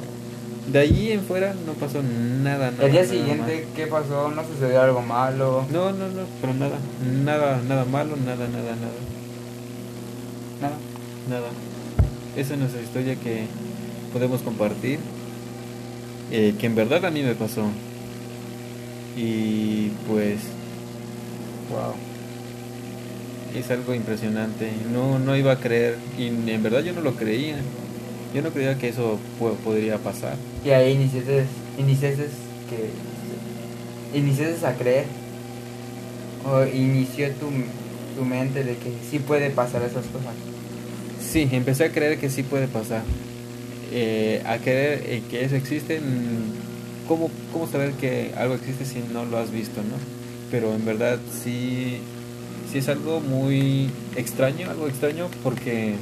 [0.67, 2.71] De allí en fuera no pasó nada.
[2.71, 4.29] nada el día siguiente, ¿qué pasó?
[4.29, 5.65] ¿No sucedió algo malo?
[5.71, 6.77] No, no, no, pero nada.
[7.23, 9.01] Nada, nada malo, nada, nada, nada.
[10.61, 10.75] Nada.
[11.29, 11.47] Nada.
[12.37, 13.45] Esa es nuestra historia que
[14.13, 14.99] podemos compartir.
[16.31, 17.63] Eh, que en verdad a mí me pasó.
[19.17, 20.39] Y pues,
[21.69, 21.93] wow.
[23.59, 24.71] Es algo impresionante.
[24.93, 25.97] No, no iba a creer.
[26.17, 27.57] Y en verdad yo no lo creía.
[28.33, 29.19] Yo no creía que eso
[29.65, 30.37] podría pasar.
[30.63, 31.45] Y ahí iniciaste,
[31.77, 32.27] iniciaste
[32.69, 35.05] que iniciaste a creer.
[36.45, 37.47] O inició tu,
[38.17, 40.33] tu mente de que sí puede pasar esas cosas.
[41.21, 43.03] Sí, empecé a creer que sí puede pasar.
[43.91, 45.99] Eh, a creer que eso existe.
[47.07, 49.95] ¿Cómo, ¿Cómo saber que algo existe si no lo has visto, no?
[50.49, 51.99] Pero en verdad sí,
[52.71, 55.93] sí es algo muy extraño, algo extraño porque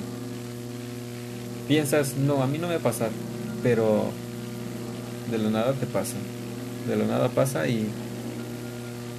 [1.67, 3.09] piensas, no, a mí no me va a pasar,
[3.63, 4.11] pero
[5.31, 6.15] de la nada te pasa.
[6.87, 7.87] De la nada pasa y,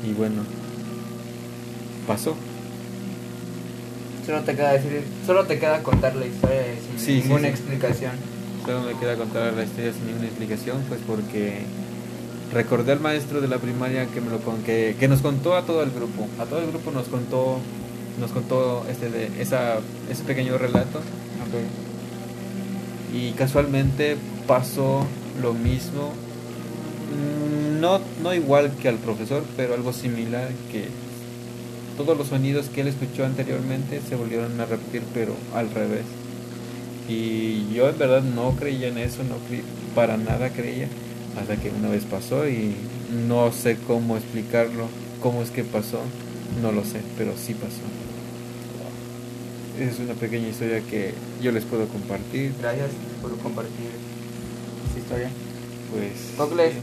[0.05, 0.43] y bueno,
[2.07, 2.35] pasó.
[4.27, 6.63] Solo te queda decir, solo te queda contar la historia
[6.99, 8.13] sin ninguna explicación.
[8.65, 11.63] Solo me queda contar la historia sin ninguna explicación, pues porque
[12.53, 15.83] recordé al maestro de la primaria que me lo que, que nos contó a todo
[15.83, 17.59] el grupo, a todo el grupo nos contó
[18.21, 19.79] nos contó este de esa
[20.11, 21.01] ese pequeño relato.
[23.13, 25.05] Y casualmente pasó
[25.41, 26.13] lo mismo
[27.81, 30.85] no, no igual que al profesor, pero algo similar que
[31.97, 36.05] todos los sonidos que él escuchó anteriormente se volvieron a repetir, pero al revés.
[37.09, 39.37] Y yo en verdad no creía en eso, no
[39.95, 40.89] para nada creía,
[41.41, 42.77] hasta que una vez pasó y
[43.27, 44.87] no sé cómo explicarlo,
[45.21, 46.01] cómo es que pasó,
[46.63, 47.81] no lo sé, pero sí pasó.
[49.81, 52.53] Es una pequeña historia que yo les puedo compartir.
[52.61, 52.91] Gracias
[53.23, 54.00] por compartir
[55.11, 55.31] historia.
[55.93, 56.35] Pues.
[56.37, 56.75] Cocles,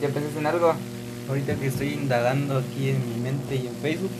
[0.00, 0.74] ¿ya pensas en algo?
[1.28, 4.10] ahorita que estoy indagando aquí en mi mente y en Facebook,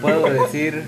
[0.00, 0.82] puedo decir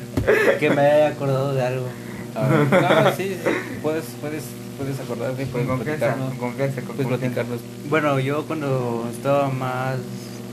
[0.59, 1.87] que me haya acordado de algo.
[2.35, 3.51] no, sí, sí,
[3.83, 4.45] puedes, puedes,
[4.79, 7.61] puedes acordarte, puedes platicarnos, puedes platicarnos.
[7.89, 9.97] Bueno, yo cuando estaba más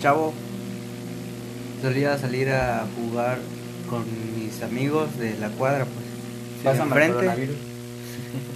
[0.01, 0.33] chavo,
[1.81, 3.39] solía salir a jugar
[3.89, 4.03] con
[4.35, 6.75] mis amigos de la cuadra, pues.
[6.75, 7.49] Sí, enfrente,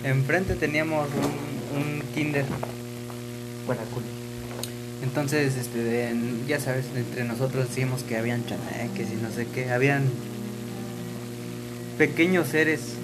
[0.03, 2.45] enfrente teníamos un, un kinder.
[3.93, 4.03] Cool.
[5.03, 6.13] Entonces, este,
[6.47, 10.03] ya sabes, entre nosotros decimos que habían chaneques y no sé qué, habían
[11.97, 12.95] pequeños seres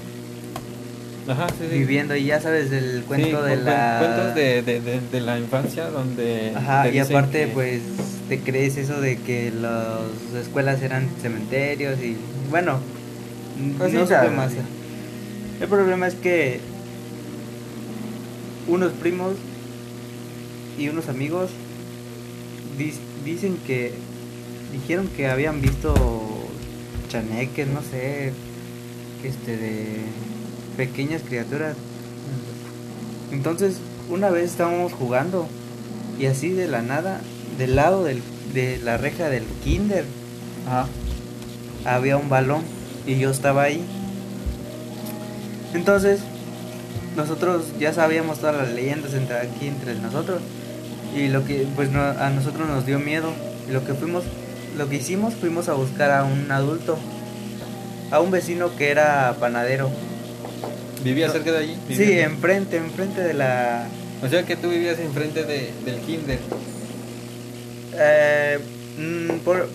[1.72, 6.54] viviendo y ya sabes del cuento de la cuentos de, de, de, la infancia donde
[6.56, 7.82] Ajá, y aparte pues
[8.30, 10.02] te crees eso de que las
[10.40, 12.16] escuelas eran cementerios y
[12.52, 12.80] bueno
[13.78, 14.52] pues no sé más
[15.60, 16.60] el problema es que
[18.68, 19.34] unos primos
[20.78, 21.50] y unos amigos
[23.24, 23.94] dicen que
[24.72, 25.94] dijeron que habían visto
[27.10, 28.34] chaneques, no sé,
[29.24, 29.86] este de
[30.78, 31.76] pequeñas criaturas.
[33.32, 33.78] Entonces,
[34.10, 35.48] una vez estábamos jugando
[36.20, 37.22] y así de la nada,
[37.58, 38.22] del lado del,
[38.54, 40.06] de la reja del kinder
[41.86, 42.64] había un balón
[43.06, 43.82] y yo estaba ahí.
[45.74, 46.22] Entonces,
[47.16, 50.42] nosotros ya sabíamos todas las leyendas entre aquí entre nosotros
[51.16, 53.32] y lo que pues a nosotros nos dio miedo.
[53.68, 54.24] Y lo que fuimos
[54.78, 56.98] lo que hicimos fuimos a buscar a un adulto
[58.12, 59.90] a un vecino que era panadero.
[61.04, 63.88] Vivía cerca de allí sí enfrente enfrente de la
[64.24, 66.40] o sea que tú vivías enfrente de, del kinder.
[67.94, 68.60] Eh,
[68.98, 69.70] mm, por,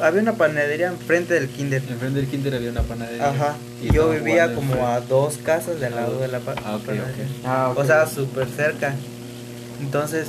[0.00, 1.82] había una panadería enfrente del kinder.
[1.88, 3.30] Enfrente del kinder había una panadería.
[3.30, 3.56] Ajá.
[3.82, 7.26] Y yo vivía como a dos casas del lado de la ah, panadería.
[7.44, 8.94] Ah, o sea, súper cerca.
[9.80, 10.28] Entonces,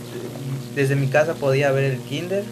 [0.76, 2.44] desde mi casa podía ver el kinder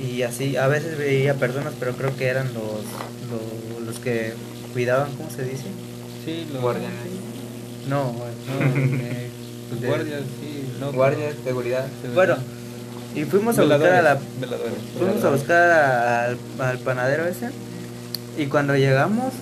[0.00, 4.34] y así, a veces veía personas, pero creo que eran los, los, que
[4.72, 5.64] cuidaban, ¿cómo se dice?
[6.24, 6.98] Sí, los guardianes.
[7.88, 9.28] No, no eh,
[9.70, 10.68] los guardias, sí.
[10.80, 11.86] No, guardias, seguridad.
[12.14, 12.36] Bueno,
[13.16, 14.18] y fuimos a buscar a la.
[14.98, 17.48] Fuimos a buscar al, al panadero ese.
[18.38, 19.32] Y cuando llegamos,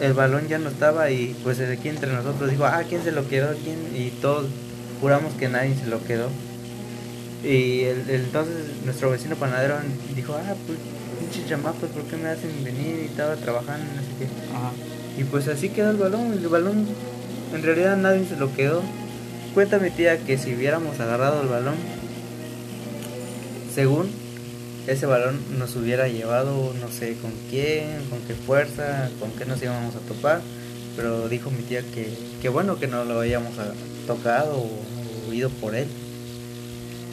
[0.00, 3.28] el balón ya no estaba y pues aquí entre nosotros dijo, ah, ¿quién se lo
[3.28, 3.54] quedó?
[3.62, 3.78] ¿Quién?
[3.94, 4.46] Y todos
[5.00, 6.28] juramos que nadie se lo quedó.
[7.44, 9.76] Y el, entonces nuestro vecino panadero
[10.16, 10.78] dijo, ah, pues
[11.20, 12.98] pinches chamacos, ¿por qué me hacen venir?
[13.02, 15.20] Y estaba trabajando, no sé qué.
[15.20, 16.32] Y pues así quedó el balón.
[16.32, 16.86] El balón,
[17.54, 18.82] en realidad nadie se lo quedó.
[19.54, 21.74] Cuenta mi tía que si hubiéramos agarrado el balón,
[23.74, 24.10] según
[24.86, 29.62] ese balón nos hubiera llevado no sé con quién, con qué fuerza, con qué nos
[29.62, 30.40] íbamos a topar,
[30.96, 33.52] pero dijo mi tía que, que bueno que no lo habíamos
[34.06, 35.86] tocado o, oído por él.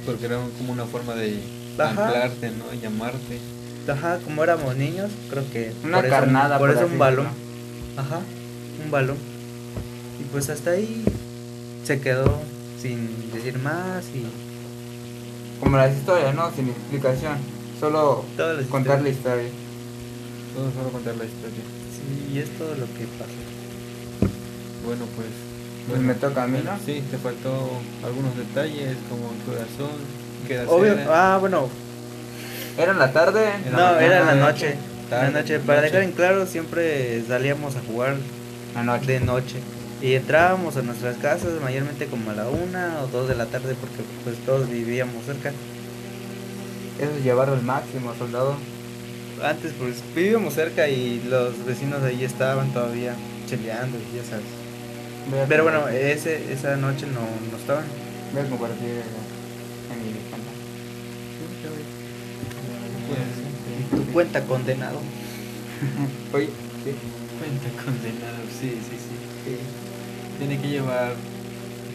[0.05, 1.39] Porque era como una forma de
[1.77, 2.81] anclarte, ¿no?
[2.81, 3.39] llamarte.
[3.87, 5.73] Ajá, como éramos niños, creo que...
[5.83, 6.57] Una carnada.
[6.59, 7.27] por, eso un balón.
[7.97, 8.19] Ajá,
[8.83, 9.17] un balón.
[10.19, 11.03] Y pues hasta ahí
[11.83, 12.39] se quedó
[12.79, 14.25] sin decir más y
[15.59, 16.51] como las historias, ¿no?
[16.51, 17.37] Sin explicación.
[17.79, 18.25] Solo
[18.69, 19.49] contar la historia.
[20.53, 21.63] Solo, solo contar la historia.
[21.93, 23.31] Sí, y es todo lo que pasa.
[24.85, 25.27] Bueno, pues.
[25.87, 26.71] pues me toca a mí, ¿no?
[26.85, 27.69] Sí, te faltó
[28.03, 29.97] algunos detalles como el corazón.
[30.47, 31.69] ¿Qué Obvio, ah, bueno.
[32.77, 33.49] ¿Era en la tarde?
[33.71, 34.75] no, era en la noche.
[35.11, 35.59] la noche.
[35.59, 38.15] Para dejar en claro, siempre salíamos a jugar
[39.05, 39.57] de noche.
[40.01, 43.75] Y entrábamos a nuestras casas mayormente como a la una o dos de la tarde
[43.79, 45.49] porque pues todos vivíamos cerca.
[46.99, 48.55] Eso es llevarlo al máximo, soldado.
[49.43, 53.13] Antes pues vivíamos cerca y los vecinos de ahí estaban todavía
[53.49, 54.45] cheleando, ya sabes.
[55.49, 57.19] Pero bueno, ese, esa noche no,
[57.51, 57.83] no estaban.
[58.31, 59.03] Voy a compartir
[59.91, 60.51] en mi cuenta.
[63.97, 64.99] tu cuenta condenado.
[66.33, 66.95] Oye, ¿sí?
[67.37, 69.88] Cuenta condenado, sí, sí, sí
[70.39, 71.13] tiene que llevar,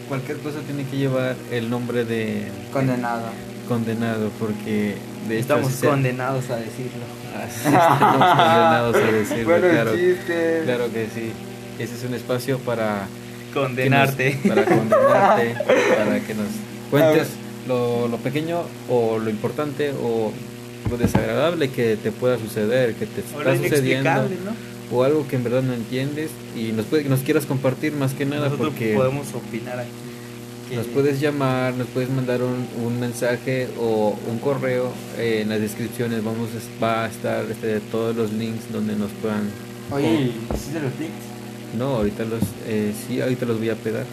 [0.08, 2.48] cualquier cosa tiene que llevar el nombre de...
[2.72, 3.24] Condenado.
[3.66, 4.96] Condenado, porque
[5.28, 7.04] de estamos condenados a decirlo.
[7.46, 9.92] estamos condenados a decirlo, claro,
[10.64, 11.32] claro que sí.
[11.78, 13.08] Ese es un espacio para
[13.52, 14.38] condenarte.
[14.46, 15.54] para condenarte,
[15.96, 16.46] para que nos
[16.90, 17.28] cuentes
[17.66, 20.32] lo, lo, pequeño o lo importante o
[20.90, 24.10] lo desagradable que te pueda suceder, que te está sucediendo.
[24.44, 24.73] ¿no?
[24.90, 28.26] O algo que en verdad no entiendes y nos, puede, nos quieras compartir más que
[28.26, 29.90] nada Nosotros porque podemos opinar aquí.
[30.74, 35.60] Nos puedes llamar, nos puedes mandar un, un mensaje o un correo eh, en las
[35.60, 36.24] descripciones.
[36.24, 36.48] Vamos
[36.82, 39.50] va a estar este, todos los links donde nos puedan.
[39.92, 41.34] Oye, ¿sí de los links?
[41.78, 44.04] No, ahorita los eh, sí, ahorita los voy a pegar.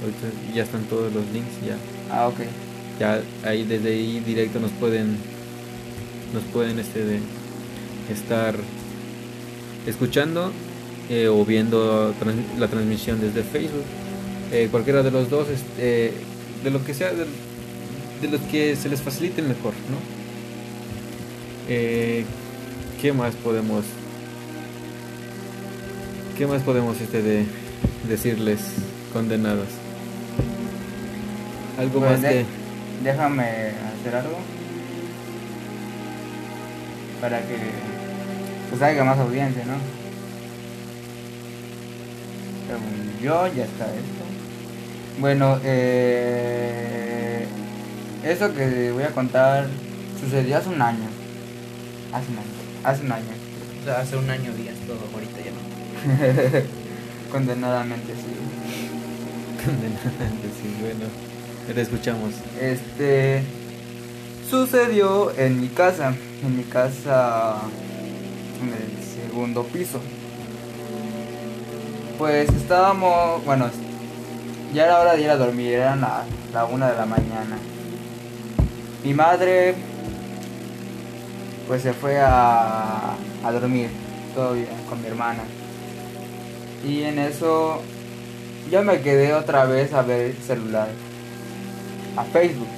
[0.00, 1.76] Ahorita ya están todos los links ya.
[2.10, 2.40] Ah, ok.
[3.00, 5.16] Ya ahí desde ahí directo nos pueden
[6.32, 7.20] nos pueden este de
[8.10, 8.54] estar
[9.86, 10.52] escuchando
[11.08, 12.14] eh, o viendo
[12.58, 13.84] la transmisión desde Facebook.
[14.52, 16.12] Eh, cualquiera de los dos, este,
[16.62, 17.26] de lo que sea, de,
[18.20, 19.96] de, los que se les facilite mejor, ¿no?
[21.68, 22.24] Eh,
[23.00, 23.84] ¿Qué más podemos,
[26.38, 27.44] qué más podemos este de
[28.08, 28.60] decirles
[29.12, 29.68] condenados?
[31.78, 32.44] Algo pues más que
[33.02, 34.38] déjame hacer algo
[37.20, 37.95] para que
[38.70, 39.74] pues haya más audiencia, ¿no?
[42.66, 44.24] Según yo, ya está esto.
[45.18, 47.46] Bueno, eh,
[48.24, 49.66] eso que voy a contar
[50.20, 51.08] sucedió hace un año.
[52.12, 52.46] Hace un año.
[52.84, 53.24] Hace un año.
[53.80, 56.62] O sea, hace un año días todo, ahorita ya no.
[57.32, 58.36] Condenadamente, sí.
[59.64, 61.06] Condenadamente, sí, bueno.
[61.72, 62.34] Te escuchamos.
[62.60, 63.42] Este.
[64.48, 66.14] Sucedió en mi casa.
[66.44, 67.62] En mi casa
[68.60, 70.00] en el segundo piso.
[72.18, 73.68] Pues estábamos, bueno,
[74.72, 77.58] ya era hora de ir a dormir, eran la, la una de la mañana.
[79.04, 79.74] Mi madre
[81.68, 83.14] pues se fue a,
[83.44, 83.90] a dormir,
[84.34, 85.42] todo bien, con mi hermana.
[86.86, 87.82] Y en eso
[88.70, 90.88] yo me quedé otra vez a ver el celular,
[92.16, 92.68] a Facebook.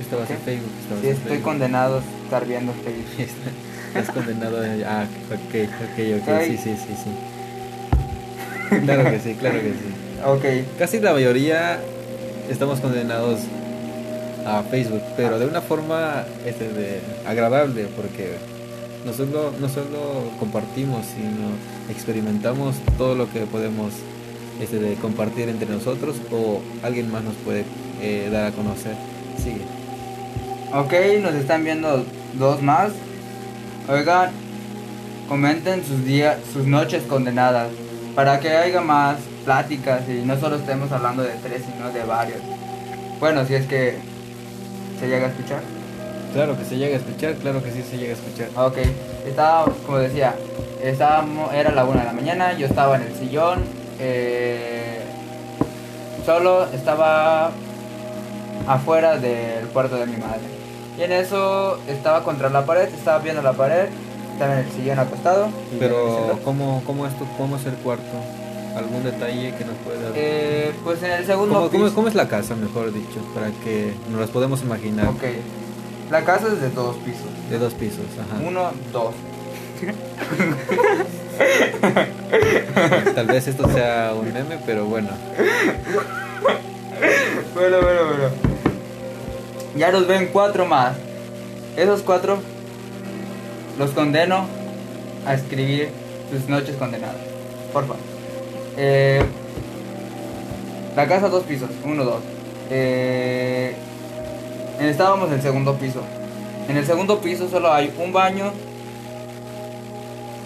[0.00, 0.34] Estabas ¿Qué?
[0.34, 0.72] en Facebook.
[0.82, 1.44] estabas Sí, en estoy Facebook.
[1.44, 3.26] condenado a estar viendo Facebook.
[3.94, 5.00] Estás condenado a...
[5.02, 6.50] Ah, ok, ok, ok, Ay.
[6.50, 7.10] sí, sí, sí, sí.
[8.84, 10.00] Claro que sí, claro que sí.
[10.24, 11.80] Ok, Casi la mayoría
[12.48, 13.40] estamos condenados
[14.46, 18.36] a Facebook, pero de una forma este, de, agradable, porque
[19.04, 21.50] no solo, no solo compartimos, sino
[21.90, 23.92] experimentamos todo lo que podemos
[24.60, 27.64] este, de compartir entre nosotros o alguien más nos puede
[28.00, 28.94] eh, dar a conocer.
[29.42, 29.62] Sigue.
[30.72, 32.04] ok, nos están viendo
[32.38, 32.92] dos más.
[33.90, 34.30] Oigan,
[35.28, 37.70] comenten sus días, sus noches condenadas,
[38.14, 42.38] para que haya más pláticas y no solo estemos hablando de tres, sino de varios.
[43.18, 43.96] Bueno, si es que
[45.00, 45.60] se llega a escuchar.
[46.32, 48.48] Claro que se llega a escuchar, claro que sí se llega a escuchar.
[48.54, 48.78] Ok,
[49.26, 50.36] estaba, como decía,
[50.80, 53.64] estábamos, era la una de la mañana, yo estaba en el sillón,
[53.98, 55.00] eh,
[56.24, 57.50] solo estaba
[58.68, 60.59] afuera del cuarto de mi madre.
[60.98, 63.88] Y en eso estaba contra la pared, estaba viendo la pared,
[64.32, 65.48] estaba en el sillón acostado.
[65.78, 66.38] Pero.
[66.44, 68.04] ¿cómo, cómo, es tu, ¿cómo es el cuarto?
[68.76, 70.12] ¿Algún detalle que nos pueda dar?
[70.14, 71.94] Eh, pues en el segundo ¿Cómo, cómo, piso.
[71.94, 75.08] cómo es la casa, mejor dicho, para que nos las podemos imaginar?
[75.08, 75.24] Ok,
[76.10, 77.26] la casa es de dos pisos.
[77.50, 78.40] De dos pisos, ajá.
[78.46, 79.14] Uno, dos.
[83.14, 85.08] Tal vez esto sea un meme, pero bueno.
[87.54, 88.59] Bueno, bueno, bueno.
[89.76, 90.96] Ya nos ven cuatro más.
[91.76, 92.38] Esos cuatro
[93.78, 94.46] los condeno
[95.26, 95.90] a escribir
[96.30, 97.16] sus noches condenadas.
[97.72, 98.02] Por favor.
[98.76, 99.22] Eh,
[100.96, 102.20] la casa dos pisos, uno, dos.
[102.70, 103.74] Eh,
[104.80, 106.02] estábamos en el segundo piso.
[106.68, 108.52] En el segundo piso solo hay un baño,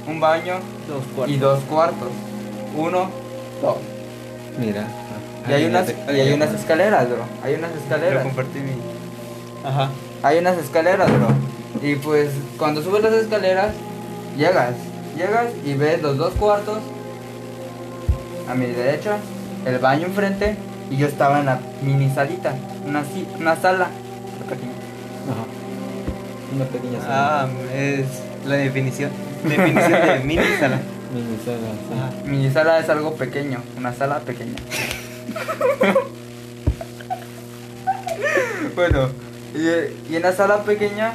[0.07, 0.55] un baño
[0.89, 2.09] Dos y dos cuartos.
[2.77, 3.11] Uno,
[3.63, 3.77] dos.
[4.59, 4.87] Mira.
[5.49, 7.25] Y hay unas, y hay unas escaleras, bro.
[7.43, 8.23] Hay unas escaleras.
[8.23, 8.94] compartí mi.
[9.65, 9.89] Ajá.
[10.23, 11.29] Hay unas escaleras, bro.
[11.83, 13.73] Y pues cuando subes las escaleras,
[14.37, 14.75] llegas.
[15.17, 16.79] Llegas y ves los dos cuartos.
[18.49, 19.17] A mi derecha,
[19.65, 20.57] el baño enfrente.
[20.91, 22.55] Y yo estaba en la mini salita.
[22.87, 23.89] Una, si- una sala.
[24.49, 24.73] pequeña.
[25.31, 25.45] Ajá.
[26.55, 27.43] Una pequeña sala.
[27.43, 28.05] Ah, es
[28.47, 29.11] la definición.
[29.45, 30.81] Definición de mini sala.
[31.15, 31.95] Mini sala, sí.
[31.95, 32.11] Ajá.
[32.27, 33.59] Mini sala es algo pequeño.
[33.79, 34.57] Una sala pequeña.
[38.77, 39.09] bueno,
[39.65, 41.15] y, y en la sala pequeña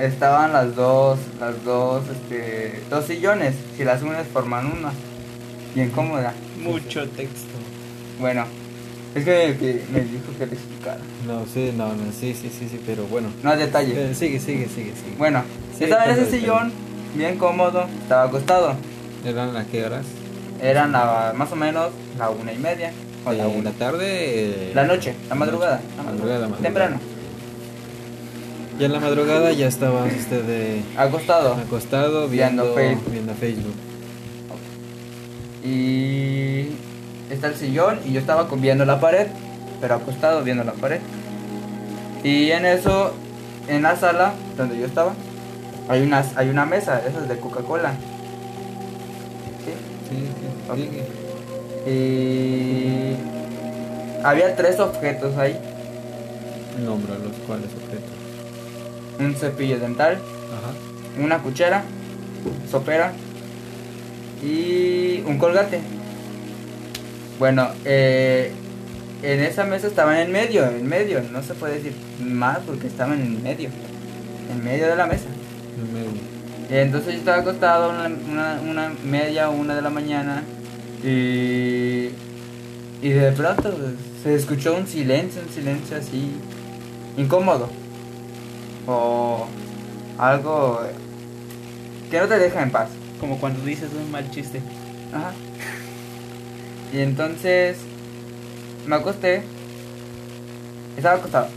[0.00, 3.54] estaban las dos, las dos, este, dos sillones.
[3.76, 4.92] Si las unes forman una.
[5.74, 6.32] Bien cómoda.
[6.58, 7.54] Mucho texto.
[8.18, 8.44] Bueno,
[9.14, 10.98] es que, que me dijo que le explicara.
[11.26, 13.28] No, sí, no, no, sí, sí, sí, sí, pero bueno.
[13.42, 14.10] No detalle.
[14.10, 15.16] Eh, sigue, sigue, sigue, sigue.
[15.18, 15.42] Bueno,
[15.78, 16.40] Sí, estaba en ese detalle.
[16.40, 16.72] sillón,
[17.14, 18.74] bien cómodo, estaba acostado.
[19.24, 20.04] ¿Eran a qué horas?
[20.62, 22.92] Eran la- más o menos la una y media.
[23.24, 23.70] O la Eh, una.
[23.70, 24.04] la tarde.
[24.08, 25.80] eh, La noche, la madrugada.
[25.96, 26.62] La Madrugada, madrugada.
[26.62, 27.00] Temprano.
[28.80, 31.52] Ya en la madrugada ya estaba usted de Acostado.
[31.52, 33.74] acostado Viendo viendo, Facebook.
[35.62, 36.68] Y
[37.28, 39.26] está el sillón y yo estaba viendo la pared,
[39.82, 41.00] pero acostado viendo la pared.
[42.24, 43.12] Y en eso,
[43.68, 45.12] en la sala donde yo estaba,
[45.86, 47.92] hay una, hay una mesa, esa es de Coca-Cola.
[49.62, 49.74] ¿Sí?
[50.08, 50.26] Sí,
[51.84, 51.90] sí.
[51.90, 53.16] Y
[54.24, 55.54] había tres objetos ahí.
[56.82, 58.29] Nombra los cuales objetos.
[59.20, 61.22] Un cepillo dental, Ajá.
[61.22, 61.82] una cuchara,
[62.70, 63.12] sopera
[64.42, 65.80] y un colgate.
[67.38, 68.52] Bueno, eh,
[69.22, 71.92] en esa mesa estaban en medio, en medio, no se puede decir
[72.24, 73.68] más porque estaban en medio,
[74.50, 75.26] en medio de la mesa.
[75.78, 76.20] En medio.
[76.70, 80.42] Entonces yo estaba acostado una, una, una media o una de la mañana
[81.02, 82.10] y,
[83.02, 83.74] y de pronto
[84.22, 86.30] se escuchó un silencio, un silencio así
[87.16, 87.68] incómodo
[88.86, 89.46] o
[90.18, 90.80] algo
[92.10, 92.88] que no te deja en paz.
[93.20, 94.60] Como cuando dices un mal chiste.
[95.12, 95.32] Ajá.
[96.92, 97.76] Y entonces
[98.86, 99.42] me acosté,
[100.96, 101.48] estaba acostado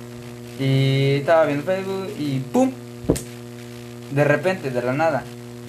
[0.59, 2.71] y estaba viendo Facebook y ¡pum!
[4.13, 5.23] De repente, de la nada,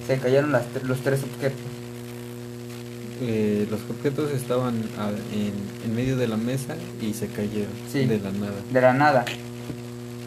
[0.05, 1.59] se cayeron las, los tres objetos.
[3.21, 5.53] Eh, los objetos estaban a- en,
[5.85, 8.05] en medio de la mesa y se cayeron Sí.
[8.05, 8.53] de la nada.
[8.71, 9.25] De la nada.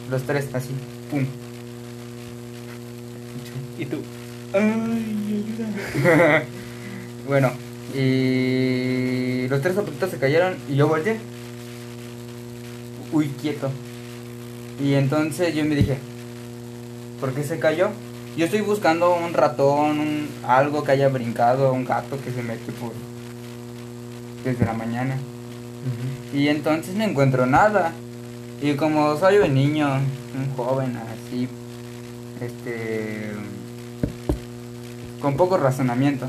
[0.09, 0.71] Los tres, así.
[1.09, 1.25] ¡Pum!
[3.77, 4.01] Y tú.
[4.53, 6.43] Ay, ayuda.
[7.27, 7.51] bueno,
[7.95, 11.17] y los tres objetos se cayeron y yo volteé.
[13.11, 13.71] Uy, quieto.
[14.83, 15.97] Y entonces yo me dije,
[17.19, 17.89] ¿por qué se cayó?
[18.39, 22.71] yo estoy buscando un ratón, un, algo que haya brincado, un gato que se mete
[22.71, 22.93] por
[24.45, 25.17] desde la mañana.
[26.33, 27.91] Y entonces no encuentro nada.
[28.61, 31.47] Y como soy un niño, un joven así,
[32.41, 33.31] este,
[35.21, 36.27] con poco razonamiento,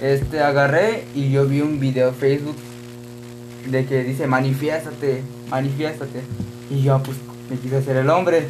[0.00, 2.56] este, agarré y yo vi un video Facebook
[3.66, 6.22] de que dice manifiéstate, manifiéstate.
[6.70, 7.18] Y yo pues
[7.50, 8.46] me quise hacer el hombre.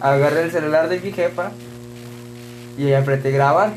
[0.00, 1.50] Agarré el celular de mi jefa
[2.78, 3.72] y apreté grabar.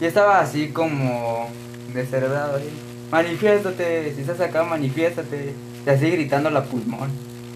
[0.00, 1.48] Y estaba así como
[1.92, 2.70] descerebrado ahí.
[3.12, 5.54] Manifiéstate, si estás acá, manifiéstate.
[5.86, 7.10] Y así gritando la pulmón.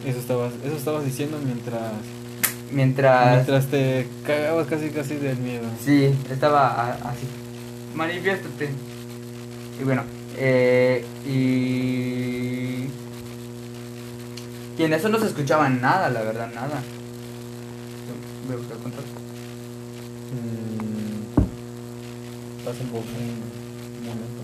[0.04, 1.92] Eso estabas, eso estabas diciendo mientras.
[2.70, 3.34] Mientras.
[3.34, 5.64] Mientras te cagabas casi casi del miedo.
[5.84, 7.26] Sí, estaba así.
[7.94, 8.70] Manifiéstate.
[9.80, 10.02] Y bueno,
[10.36, 12.88] eh, y.
[14.80, 16.82] Y en eso no se escuchaba nada, la verdad, nada.
[18.46, 19.04] Voy a buscar control.
[20.32, 21.24] Mm,
[22.64, 24.38] pasa un poco un momento.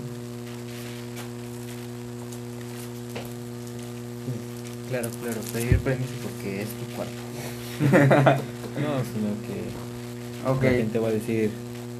[4.88, 7.12] Claro, claro, pedir permiso porque es tu cuarto.
[8.80, 10.70] no, sino que okay.
[10.70, 11.50] la gente va a decir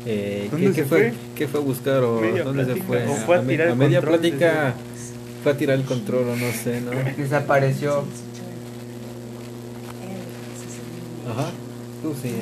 [0.07, 1.15] eh, ¿qué, ¿qué fue?
[1.35, 3.09] ¿Qué fue a buscar o media dónde plática, se fue?
[3.09, 4.75] o fue a tirar el media control plática
[5.43, 6.91] fue a tirar el control o no sé, ¿no?
[7.17, 8.05] Desapareció.
[11.31, 11.51] Ajá,
[12.03, 12.35] tú sí.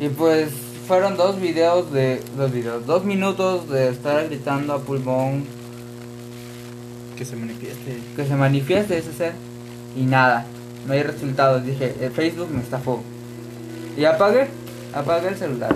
[0.00, 0.50] Y pues
[0.86, 2.20] fueron dos videos de.
[2.36, 5.44] Dos videos, dos minutos de estar gritando a pulmón
[7.18, 7.98] Que se manifieste.
[8.16, 9.32] que se manifieste ese ser.
[9.96, 10.46] Y nada,
[10.86, 11.64] no hay resultados.
[11.64, 13.02] Dije, el Facebook me estafó.
[13.96, 14.46] Y apagué,
[14.94, 15.74] apagué el celular.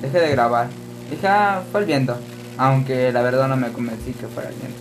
[0.00, 0.68] Dejé de grabar.
[1.10, 2.16] Dije, ah, fue el viento.
[2.56, 4.78] Aunque la verdad no me convencí que fuera el viento.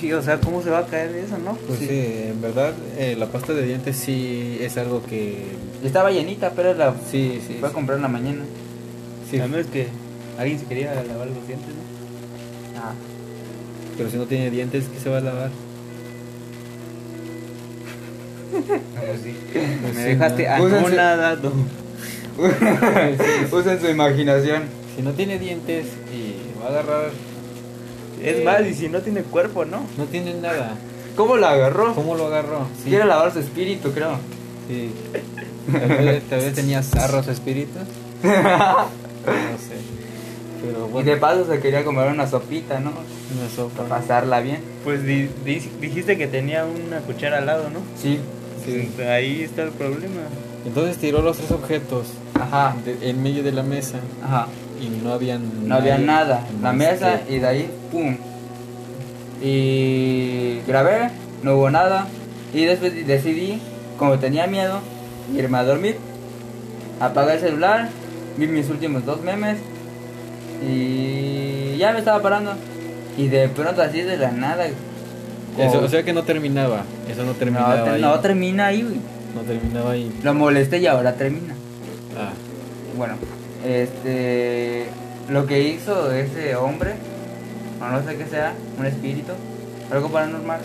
[0.00, 1.54] Sí, o sea, ¿cómo se va a caer eso, no?
[1.66, 5.46] Pues sí, en verdad eh, la pasta de dientes sí es algo que...
[5.84, 7.56] Estaba llenita, pero la Sí, sí.
[7.60, 8.42] fue a comprar en la mañana.
[9.30, 9.86] Sí, A menos que
[10.38, 12.80] alguien se quería lavar los dientes, ¿no?
[12.82, 12.92] Ah.
[13.96, 15.50] Pero si no tiene dientes, ¿qué se va a lavar?
[18.50, 19.36] pues sí.
[19.52, 20.54] Pues Me sí, dejaste ¿no?
[20.64, 21.52] Anonadado.
[23.52, 24.64] Usen su imaginación.
[24.96, 27.10] Si no tiene dientes y va a agarrar...
[28.22, 29.82] Es eh, más, y si no tiene cuerpo, ¿no?
[29.98, 30.76] No tiene nada.
[31.16, 31.94] ¿Cómo la agarró?
[31.94, 32.66] ¿Cómo lo agarró?
[32.82, 32.90] Sí.
[32.90, 34.18] Quiere lavar su espíritu, creo.
[34.68, 34.90] Sí.
[35.70, 37.82] Tal vez, tal vez tenía zarros espíritus.
[40.98, 42.90] Y de paso se quería comer una sopita, ¿no?
[42.90, 43.84] una sopa.
[43.84, 44.58] Para pasarla bien.
[44.84, 47.80] Pues di- di- dijiste que tenía una cuchara al lado, ¿no?
[48.00, 48.18] Sí.
[48.64, 48.90] Sí.
[48.96, 50.20] Pues Ahí está el problema.
[50.66, 52.74] Entonces tiró los tres objetos Ajá.
[52.84, 54.46] de- en medio de la mesa Ajá.
[54.80, 56.46] y no habían No había nada.
[56.62, 58.16] La mesa que- y de ahí, pum.
[59.42, 61.10] Y grabé,
[61.42, 62.06] no hubo nada.
[62.52, 63.60] Y después decidí,
[63.98, 64.78] como tenía miedo,
[65.36, 65.96] irme a dormir.
[67.00, 67.88] Apagué el celular,
[68.38, 69.58] vi mis últimos dos memes.
[70.62, 72.52] Y ya me estaba parando.
[73.16, 74.66] Y de pronto así de la nada.
[75.58, 76.82] Eso, o sea que no terminaba.
[77.08, 78.02] Eso no terminaba no, te- ahí.
[78.02, 78.96] no termina ahí, güey.
[79.34, 80.12] No terminaba ahí.
[80.22, 81.54] Lo molesté y ahora termina.
[82.18, 82.32] Ah,
[82.96, 83.14] Bueno,
[83.66, 84.86] este.
[85.30, 86.94] Lo que hizo ese hombre,
[87.80, 89.32] o no sé qué sea, un espíritu,
[89.90, 90.60] algo paranormal.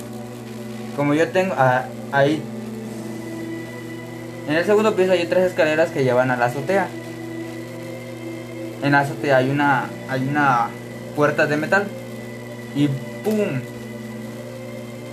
[0.95, 1.53] Como yo tengo.
[1.57, 2.41] ah, ahí.
[4.49, 6.87] En el segundo piso hay tres escaleras que llevan a la azotea.
[8.83, 9.87] En la azotea hay una.
[10.09, 10.69] Hay una
[11.15, 11.87] puerta de metal.
[12.75, 12.87] Y
[13.23, 13.61] ¡pum!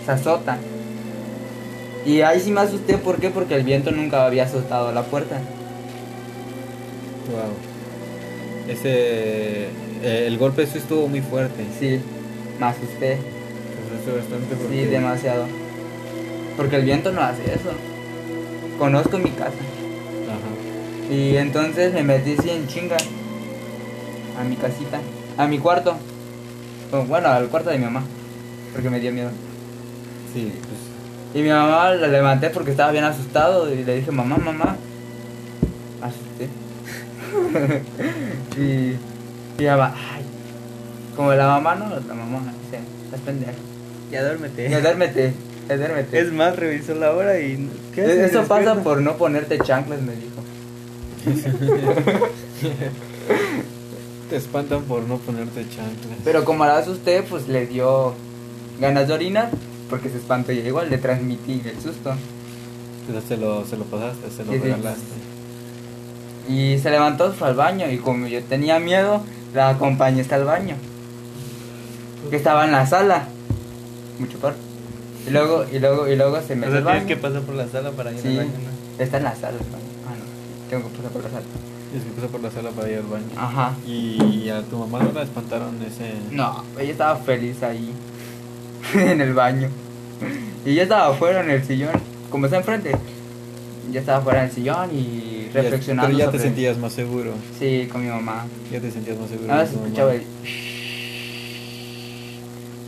[0.04, 0.58] Se azota.
[2.04, 3.30] Y ahí sí me asusté, ¿por qué?
[3.30, 5.36] Porque el viento nunca había azotado la puerta.
[7.30, 8.72] wow.
[8.72, 9.64] Ese.
[10.02, 11.64] eh, el golpe sí estuvo muy fuerte.
[11.80, 12.00] Sí,
[12.60, 13.18] me asusté.
[13.18, 15.46] Pues eso bastante Sí, porque- demasiado.
[16.56, 17.72] Porque el viento no hace eso.
[18.78, 19.50] Conozco mi casa.
[19.50, 21.12] Ajá.
[21.14, 22.96] Y entonces me metí así en chinga.
[24.38, 25.00] A mi casita.
[25.36, 25.96] A mi cuarto.
[26.92, 28.02] O, Bueno, al cuarto de mi mamá.
[28.72, 29.30] Porque me dio miedo.
[30.32, 30.80] Sí, pues.
[31.34, 33.72] Y mi mamá la levanté porque estaba bien asustado.
[33.72, 34.76] Y le dije, mamá, mamá.
[36.02, 36.48] Asusté.
[38.58, 38.98] y, y
[39.58, 40.22] ella va, ay.
[41.16, 42.52] Como la mamá, no, la mamá.
[42.64, 43.52] Dice, estás pendeja.
[44.10, 44.70] Ya duérmete.
[44.70, 45.32] Ya duérmete.
[45.68, 46.20] Ya duérmete.
[46.20, 47.68] Es más, revisó la hora y.
[47.94, 48.26] ¿qué?
[48.26, 50.36] Eso pasa por no ponerte chanclas, me dijo.
[54.30, 56.18] Te espantan por no ponerte chanclas.
[56.24, 58.14] Pero como la asusté, pues le dio
[58.80, 59.50] ganas de orinar,
[59.88, 62.12] porque se espantó y igual le transmití el susto.
[63.06, 64.64] Pero se lo, se lo pasaste, se lo Sí, sí.
[64.64, 65.02] regalaste.
[66.48, 69.20] Y se levantó, fue al baño, y como yo tenía miedo,
[69.54, 70.74] la acompañé hasta el baño.
[72.30, 73.28] Que estaba en la sala.
[74.18, 74.54] Mucho peor.
[75.26, 77.68] Y luego, y luego, y luego se me o sea, tienes que pasar por la
[77.68, 78.28] sala para ir Sí.
[78.28, 79.04] al baño, ¿no?
[79.04, 79.50] Está en la sala.
[79.58, 79.84] el baño.
[80.08, 80.70] Ah, no.
[80.70, 81.42] Tengo que pasar por la sala.
[82.04, 83.24] Que pasó por la sala para ir al baño.
[83.36, 83.74] Ajá.
[83.86, 86.12] Y a tu mamá no la espantaron ese.
[86.30, 87.90] No, ella estaba feliz ahí.
[88.94, 89.68] en el baño.
[90.64, 91.90] Y yo estaba afuera en el sillón.
[92.30, 92.92] Como está enfrente.
[93.92, 96.08] Yo estaba afuera en el sillón y Ya- reflexionando.
[96.08, 97.32] Pero ya te sentías más seguro.
[97.58, 98.46] Sí, con mi mamá.
[98.72, 99.48] Ya te sentías más seguro.
[99.48, 100.22] Nada se escuchaba el.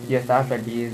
[0.09, 0.93] Yo estaba feliz.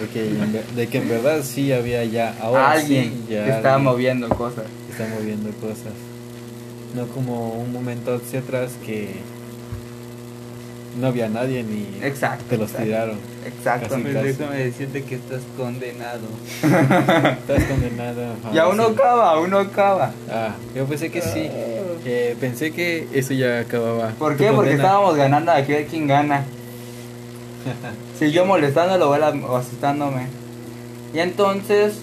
[0.00, 2.34] De que, de que en verdad sí había ya.
[2.40, 4.64] Ahora Alguien sí, ya que estaba alguien moviendo cosas.
[4.90, 5.92] está moviendo cosas.
[6.94, 9.14] No como un momento hacia atrás que
[11.00, 12.44] no había nadie ni Exacto.
[12.48, 13.18] te los exacto, tiraron.
[13.46, 13.96] Exacto.
[13.96, 16.20] Déjame decirte que estás condenado.
[16.62, 18.22] Estás condenado.
[18.52, 18.94] Y aún no sí.
[18.94, 20.12] acaba, aún no acaba.
[20.30, 21.50] Ah, yo pensé que sí.
[22.40, 24.10] Pensé que eso ya acababa.
[24.10, 24.52] ¿Por qué?
[24.52, 26.44] Porque estábamos ganando aquí a ver quién gana.
[28.18, 30.28] Si yo molestándolo o asustándome.
[31.12, 31.98] Y entonces.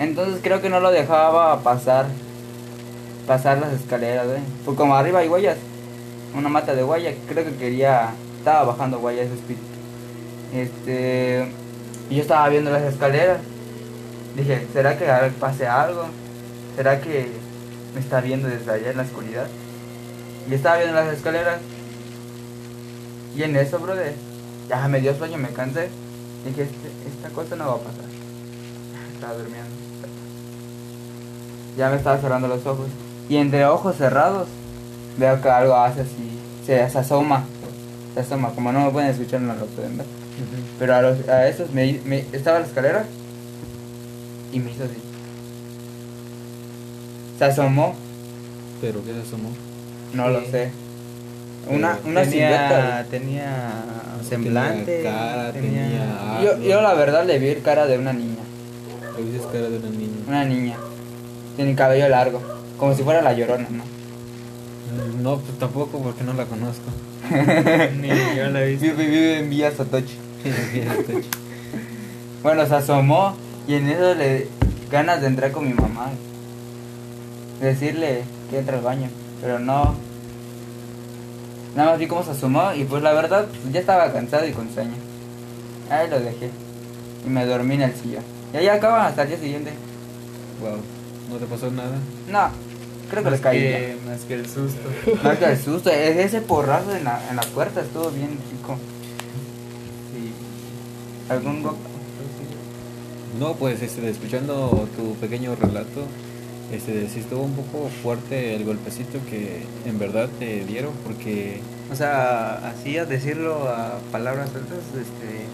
[0.00, 2.06] Entonces creo que no lo dejaba pasar.
[3.28, 4.40] Pasar las escaleras, ¿eh?
[4.64, 5.58] Porque como arriba hay huellas.
[6.34, 7.12] Una mata de huella.
[7.28, 8.08] Creo que quería.
[8.38, 9.66] Estaba bajando huellas ese espíritu.
[10.54, 11.46] Este.
[12.08, 13.38] Y yo estaba viendo las escaleras.
[14.34, 16.06] Dije, ¿será que ahora pase algo?
[16.74, 17.28] ¿Será que
[17.94, 19.46] me está viendo desde allá en la oscuridad?
[20.48, 21.60] Y estaba viendo las escaleras.
[23.36, 24.14] Y en eso, brother,
[24.70, 25.90] ya me dio sueño, me cansé.
[26.46, 28.04] Dije, este- esta cosa no va a pasar.
[29.14, 29.68] Estaba durmiendo.
[31.76, 32.86] Ya me estaba cerrando los ojos.
[33.28, 34.48] Y entre ojos cerrados,
[35.18, 36.30] veo que algo hace así.
[36.66, 37.44] Se, se asoma.
[38.14, 38.50] Se asoma.
[38.50, 40.06] Como no me pueden escuchar, no lo pueden ver.
[40.06, 40.62] Ujú.
[40.78, 43.04] Pero a, los, a esos me, me- estaba en la escalera
[44.52, 44.94] y me hizo así.
[47.38, 47.94] Se asomó,
[48.80, 49.50] Pero ¿qué se asomó?
[50.14, 50.32] no Sí.
[50.32, 50.70] lo sé.
[51.70, 53.04] Una, Pero una silueta.
[53.04, 53.84] tenía, tenía
[54.28, 54.84] semblante.
[55.02, 58.42] Tenía cara, tenía- Yo, yo la verdad le vi cara de una niña.
[59.14, 60.16] A veces cara de una niña.
[60.26, 60.76] Una niña.
[61.56, 62.40] Tiene cabello largo.
[62.78, 63.84] Como si fuera la llorona, ¿no?
[65.22, 66.84] No, pues tampoco porque no la conozco.
[68.00, 68.86] Ni yo la he visto.
[68.86, 70.16] Vive, vive en Villa Sotochi.
[72.40, 73.34] Bueno, se asomó
[73.66, 74.46] y en eso le
[74.92, 76.10] ganas de entrar con mi mamá.
[77.60, 79.08] Decirle que entre al baño,
[79.42, 79.96] pero no.
[81.74, 84.52] Nada más vi cómo se asomó y pues la verdad pues, ya estaba cansado y
[84.52, 84.94] con sueño.
[85.90, 86.50] Ahí lo dejé.
[87.26, 88.22] Y me dormí en el sillón.
[88.54, 89.72] Y ahí acaba hasta el día siguiente.
[90.60, 90.78] Wow.
[91.30, 91.98] ¿No te pasó nada?
[92.28, 92.50] No,
[93.10, 93.58] creo que le Más caí.
[93.60, 94.88] que, más que el susto.
[95.24, 98.76] Más que el susto, ese porrazo en la, en la puerta estuvo bien rico.
[100.12, 100.32] Sí.
[101.32, 101.76] ¿Algún go-
[103.38, 106.02] No, pues este, escuchando tu pequeño relato,
[106.72, 111.60] este, sí estuvo un poco fuerte el golpecito que en verdad te dieron porque
[111.92, 115.46] O sea, así a decirlo a palabras sueltas, este.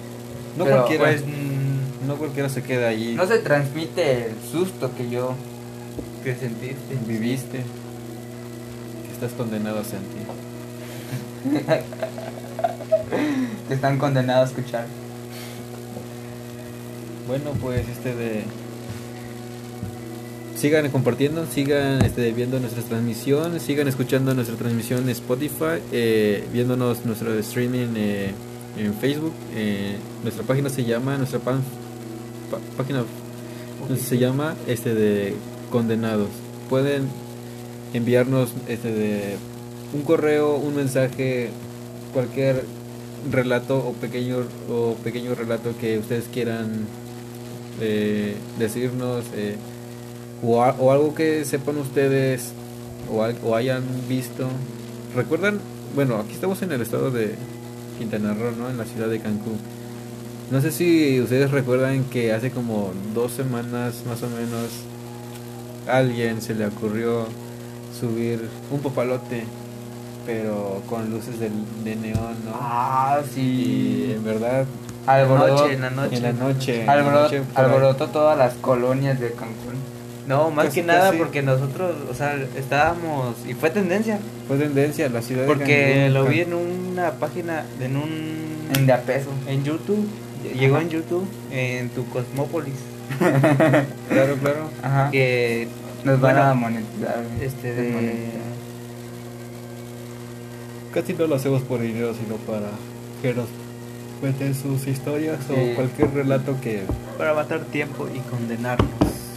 [0.59, 3.15] no cualquiera, Pues, mm, no cualquiera se queda allí.
[3.15, 5.35] No se transmite el susto que yo
[6.25, 6.97] que sentiste.
[7.07, 7.59] viviste,
[9.07, 10.25] que estás condenado a sentir.
[13.68, 14.87] que están condenados a escuchar.
[17.29, 18.43] Bueno, pues este de
[20.57, 27.05] sigan compartiendo, sigan este, viendo nuestras transmisiones, sigan escuchando nuestra transmisión en Spotify, eh, viéndonos
[27.05, 28.31] nuestro streaming eh,
[28.79, 29.33] en Facebook.
[29.55, 31.62] eh, nuestra página se llama, nuestra pan-
[32.51, 33.05] pa- página
[33.99, 35.35] se llama este de
[35.79, 36.29] condenados.
[36.70, 37.09] Pueden
[37.95, 39.37] enviarnos este de
[39.93, 41.49] un correo, un mensaje,
[42.12, 42.64] cualquier
[43.33, 44.37] relato o pequeño
[44.70, 46.87] o pequeño relato que ustedes quieran
[47.81, 49.57] eh, decirnos eh,
[50.45, 52.53] o, a- o algo que sepan ustedes
[53.12, 54.47] o, al- o hayan visto.
[55.16, 55.59] ¿Recuerdan?
[55.97, 57.35] Bueno, aquí estamos en el estado de
[57.99, 58.70] Quintana Roo, ¿no?
[58.70, 59.59] En la ciudad de Cancún.
[60.53, 64.68] No sé si ustedes recuerdan que hace como dos semanas más o menos
[65.89, 67.26] alguien se le ocurrió
[67.99, 69.45] subir un papalote,
[70.26, 72.53] pero con luces de neón, ¿no?
[72.55, 74.12] Ah, Y sí.
[74.16, 74.64] en verdad,
[75.07, 76.16] Alborotó, Noche, en la noche.
[76.16, 79.74] en la noche, en la alborotó, noche todas las colonias de Cancún.
[80.26, 81.18] No, más Casi, que nada casi.
[81.18, 83.35] porque nosotros, o sea, estábamos.
[83.47, 84.18] Y fue tendencia.
[84.49, 86.14] fue tendencia la ciudad de Porque Cancún.
[86.14, 88.45] lo vi en una página, en un.
[88.74, 89.28] En de a peso.
[89.47, 90.09] en YouTube.
[90.59, 92.74] Llegó en YouTube, en tu Cosmópolis.
[94.09, 94.71] Claro, claro.
[94.83, 95.11] Ajá.
[95.11, 95.69] Que.
[96.05, 97.23] Nos van bueno, a monetizar.
[97.41, 98.15] Este de.
[100.93, 102.69] Casi no lo hacemos por dinero, sino para
[103.23, 103.47] que nos
[104.21, 105.55] cuenten sus historias Sí.
[105.55, 106.83] o cualquier relato que...
[107.19, 108.89] Para matar tiempo y condenarnos.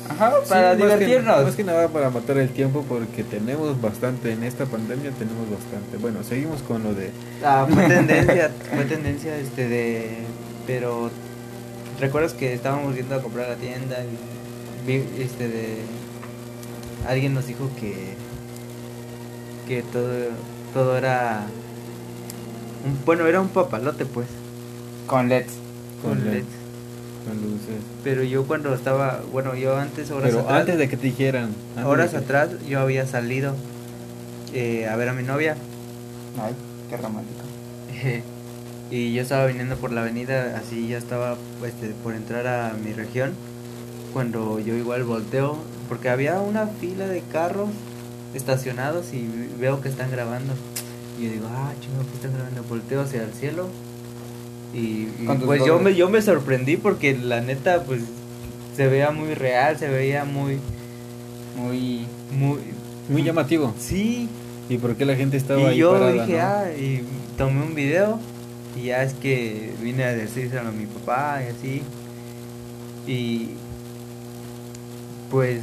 [0.10, 1.44] Ajá, Sí, para más que- divertirnos.
[1.44, 5.98] más que nada para matar el tiempo porque tenemos bastante, en esta pandemia tenemos bastante.
[6.00, 7.10] Bueno, seguimos con lo de...
[7.44, 10.10] Ah, fue tendencia, fue tendencia este de
[10.68, 11.10] Pero,
[12.00, 13.98] ¿recuerdas que estábamos yendo a comprar a la tienda?
[14.88, 15.78] Y este de...
[17.08, 18.14] Alguien nos dijo que...
[19.68, 20.10] Que todo,
[20.74, 21.46] todo era...
[22.86, 24.28] Un, bueno, era un papalote pues.
[25.08, 25.54] Con LEDs.
[26.02, 26.46] Con, LEDs.
[27.28, 27.84] Con luces.
[28.04, 31.54] Pero yo cuando estaba, bueno, yo antes, horas Pero atrás, antes de que te dijeran.
[31.86, 33.56] Horas atrás yo había salido
[34.54, 35.58] eh, a ver a mi novia.
[36.42, 36.54] Ay,
[36.90, 37.42] qué romántico.
[38.90, 41.74] y yo estaba viniendo por la avenida, así ya estaba pues,
[42.04, 43.34] por entrar a mi región,
[44.14, 45.58] cuando yo igual volteo,
[45.90, 47.70] porque había una fila de carros
[48.34, 49.28] estacionados y
[49.60, 50.54] veo que están grabando.
[51.20, 52.64] Y yo digo, ah, chingo, ¿qué están grabando?
[52.64, 53.68] Volteo hacia el cielo.
[54.74, 55.06] Y,
[55.46, 58.02] pues yo me, yo me sorprendí porque la neta, pues
[58.76, 60.60] se veía muy real, se veía muy,
[61.58, 62.60] muy, muy,
[63.10, 63.74] muy llamativo.
[63.80, 64.30] Sí.
[64.70, 67.02] ¿Y por qué la gente estaba y ahí yo dije, ah, y
[67.38, 68.20] tomé un video
[68.78, 71.84] y ya es que vine a decírselo a mi papá y así.
[73.08, 73.50] Y
[75.32, 75.62] pues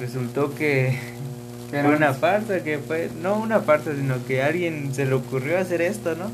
[0.00, 0.98] resultó que
[1.70, 5.58] fue una farsa, que fue, no una farsa, sino que a alguien se le ocurrió
[5.58, 6.30] hacer esto, ¿no?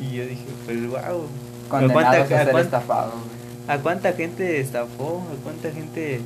[0.00, 1.26] Y yo dije, pues wow.
[1.66, 3.12] ¿A cuánta, a, estafado,
[3.66, 5.26] ¿A cuánta gente estafó?
[5.32, 6.20] ¿A cuánta gente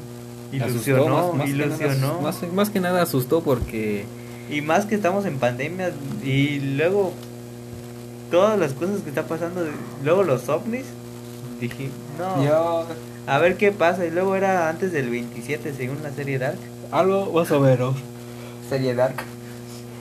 [0.52, 1.32] ilusionó?
[1.32, 2.20] más, ilusionó.
[2.52, 4.04] más que nada asustó porque...
[4.50, 5.92] Y más que estamos en pandemia
[6.24, 7.12] y luego
[8.30, 9.62] todas las cosas que está pasando,
[10.04, 10.86] luego los ovnis,
[11.60, 12.84] dije, no,
[13.26, 14.06] a ver qué pasa.
[14.06, 16.58] Y luego era antes del 27, según la serie Dark.
[16.90, 17.96] Algo más o menos.
[18.68, 19.16] Serie Dark.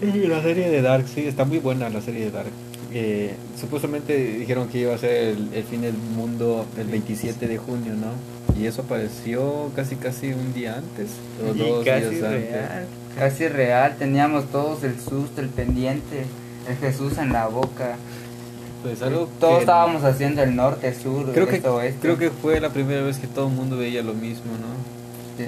[0.02, 2.52] La serie de Dark, sí, está muy buena la serie de Dark.
[2.92, 7.94] Eh, supuestamente dijeron que iba a ser el, fin del mundo el 27 de junio,
[7.94, 8.60] ¿no?
[8.60, 11.12] Y eso apareció casi casi un día antes,
[11.44, 16.24] o dos casi días real, Casi real, teníamos todos el susto, el pendiente,
[16.68, 17.98] el Jesús en la boca.
[18.82, 21.62] Pues algo Todos estábamos haciendo el norte, sur, creo que,
[22.00, 25.00] Creo que fue la primera vez que todo el mundo veía lo mismo, ¿no?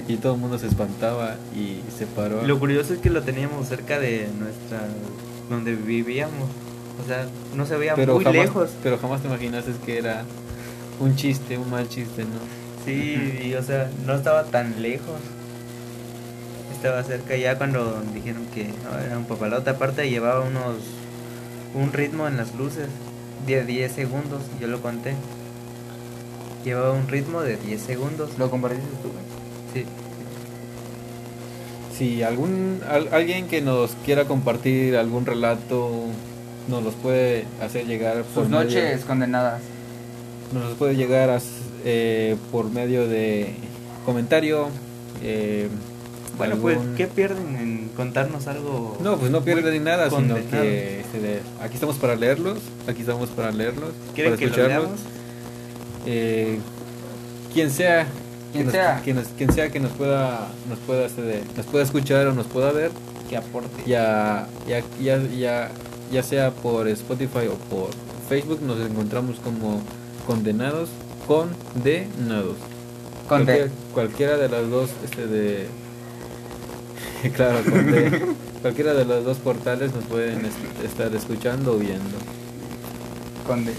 [0.08, 2.42] Y todo el mundo se espantaba y se paró.
[2.42, 4.86] Lo curioso es que lo teníamos cerca de nuestra...
[5.50, 6.48] donde vivíamos.
[7.02, 8.70] O sea, no se veía muy lejos.
[8.82, 10.24] Pero jamás te imaginaste que era
[10.98, 12.30] un chiste, un mal chiste, ¿no?
[12.84, 15.20] Sí, y, o sea, no estaba tan lejos.
[16.74, 18.70] Estaba cerca ya cuando dijeron que
[19.06, 19.70] era un papalote.
[19.70, 20.76] Aparte llevaba unos...
[21.74, 22.88] un ritmo en las luces
[23.46, 25.14] de 10 segundos, yo lo conté.
[26.64, 28.30] Llevaba un ritmo de 10 segundos.
[28.38, 29.10] ¿Lo compartiste tú?
[29.74, 29.84] Sí.
[31.96, 32.80] Si algún
[33.10, 35.90] alguien que nos quiera compartir algún relato
[36.68, 39.60] nos los puede hacer llegar por sus noches condenadas.
[40.52, 41.40] Nos los puede llegar
[41.84, 43.54] eh, por medio de
[44.04, 44.68] comentario.
[45.22, 45.68] Eh,
[46.38, 48.96] bueno, pues, ¿qué pierden en contarnos algo?
[49.00, 53.50] No, pues no pierden nada, sino que este, aquí estamos para leerlos, aquí estamos para
[53.50, 55.00] leerlos, para escucharlos.
[56.06, 56.58] Eh,
[57.52, 58.06] quien sea,
[58.52, 62.26] quien sea, quien, nos, quien sea que nos pueda, nos pueda, este, nos pueda escuchar
[62.26, 62.90] o nos pueda ver,
[63.28, 63.82] que aporte.
[63.86, 65.70] Ya, ya, ya, ya,
[66.10, 67.90] ya sea por Spotify o por
[68.28, 69.82] Facebook, nos encontramos como
[70.26, 70.88] condenados,
[71.26, 72.56] condenados.
[73.28, 75.66] Cualquier, cualquiera de las dos, este de
[77.34, 77.60] claro,
[78.62, 80.44] cualquiera de los dos portales nos pueden
[80.84, 82.18] estar escuchando o viendo.
[83.46, 83.72] Conde.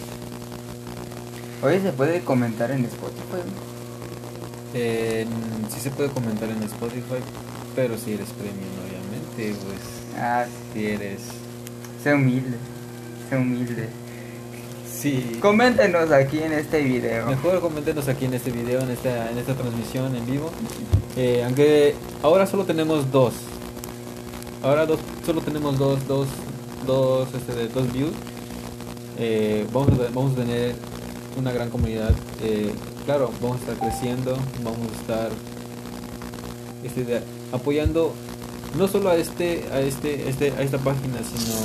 [1.62, 3.44] Oye, ¿se puede comentar en Spotify?
[4.74, 5.26] Eh,
[5.74, 7.20] sí se puede comentar en Spotify,
[7.76, 10.22] pero si eres premium, obviamente, pues.
[10.22, 11.22] Ah, si eres.
[12.02, 12.58] Sé humilde,
[13.30, 13.90] sé humilde.
[15.04, 15.38] Sí.
[15.42, 17.26] Coméntenos aquí en este video.
[17.26, 20.50] Mejor coméntenos aquí en este video, en esta, en esta transmisión en vivo.
[21.18, 23.34] Eh, aunque ahora solo tenemos dos.
[24.62, 26.30] Ahora dos, solo tenemos dos, dos,
[26.88, 28.14] dos, este, dos views.
[29.20, 30.74] Eh, vamos, a, vamos a tener
[31.38, 32.12] una gran comunidad.
[32.42, 32.72] Eh,
[33.04, 35.30] claro, vamos a estar creciendo, vamos a estar
[36.82, 38.14] este, apoyando
[38.78, 41.56] no solo a este, a este, este, a esta página, sino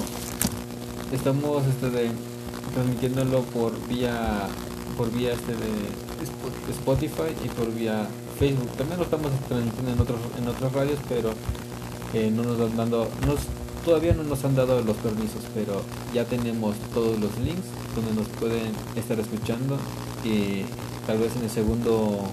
[1.13, 2.11] estamos este, de,
[2.79, 4.47] transmitiéndolo por vía
[4.97, 8.07] por vía este de Spotify y por vía
[8.39, 8.71] Facebook.
[8.77, 11.31] También lo estamos transmitiendo en otros en otras radios, pero
[12.15, 13.41] eh, no nos han dando nos,
[13.85, 15.83] todavía no nos han dado los permisos, pero
[16.15, 17.67] ya tenemos todos los links
[17.97, 19.77] donde nos pueden estar escuchando
[20.25, 20.63] y
[21.07, 22.31] tal vez en el segundo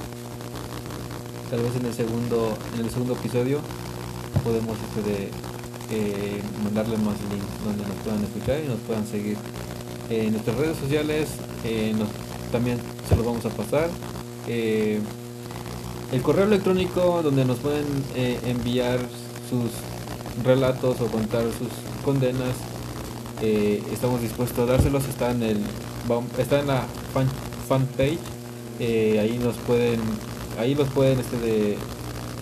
[1.50, 3.60] tal vez en el segundo en el segundo episodio
[4.43, 5.32] podemos este
[5.91, 9.38] eh, mandarles más links donde nos puedan escuchar y nos puedan seguir
[10.10, 11.30] en nuestras redes sociales
[11.64, 11.93] eh,
[12.51, 12.78] también
[13.10, 13.89] se los vamos a pasar
[14.47, 14.99] eh,
[16.12, 17.86] el correo electrónico donde nos pueden
[18.16, 18.99] eh, enviar
[19.49, 19.72] sus
[20.45, 21.70] relatos o contar sus
[22.03, 22.56] condenas
[23.91, 25.58] estamos dispuestos a dárselos está en el
[26.38, 26.86] está en la
[27.68, 28.20] fanpage.
[28.80, 29.99] Eh, ahí nos pueden,
[30.60, 31.78] ahí los pueden este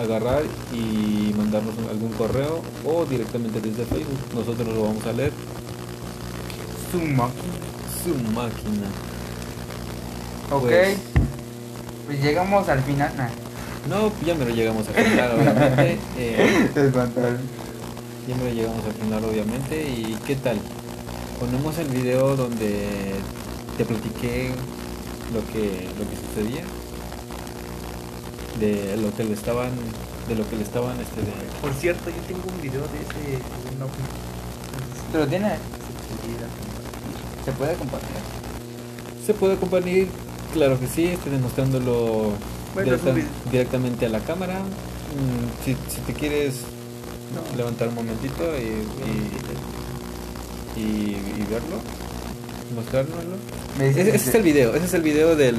[0.02, 0.42] agarrar
[0.74, 4.18] y mandarnos algún correo o directamente desde Facebook.
[4.34, 5.32] Nosotros lo vamos a leer.
[6.94, 7.54] Su máquina.
[8.04, 8.88] Su máquina.
[10.52, 10.62] Ok.
[10.62, 10.98] Pues-
[12.06, 13.12] Pues, llegamos al final.
[13.18, 13.30] Nah.
[13.90, 15.98] No, ya me lo llegamos al final, obviamente.
[16.18, 16.70] Eh,
[18.28, 19.82] ya me lo llegamos al final, obviamente.
[19.90, 20.60] ¿Y qué tal?
[21.40, 23.16] Ponemos el video donde
[23.78, 24.52] te platiqué
[25.34, 26.64] lo que, lo que sucedía.
[28.60, 29.72] De lo que le estaban,
[30.28, 31.32] de lo que le estaban, este, de...
[31.60, 33.40] Por cierto, yo tengo un video de ese
[33.80, 33.88] no,
[35.12, 35.54] Pero tiene.
[37.46, 38.10] Se puede compartir.
[39.26, 40.08] Se puede compartir,
[40.54, 42.32] claro que sí, estoy demostrándolo
[42.74, 43.14] Bueno, directa-
[43.52, 44.60] directamente a la cámara.
[44.60, 46.56] Mm, si, si te quieres
[47.34, 47.58] No.
[47.58, 48.84] levantar un momentito y,
[50.80, 51.78] y, y- y verlo,
[52.76, 53.36] mostrárnoslo.
[53.80, 55.56] Ese, ese es el video, ese es el video del,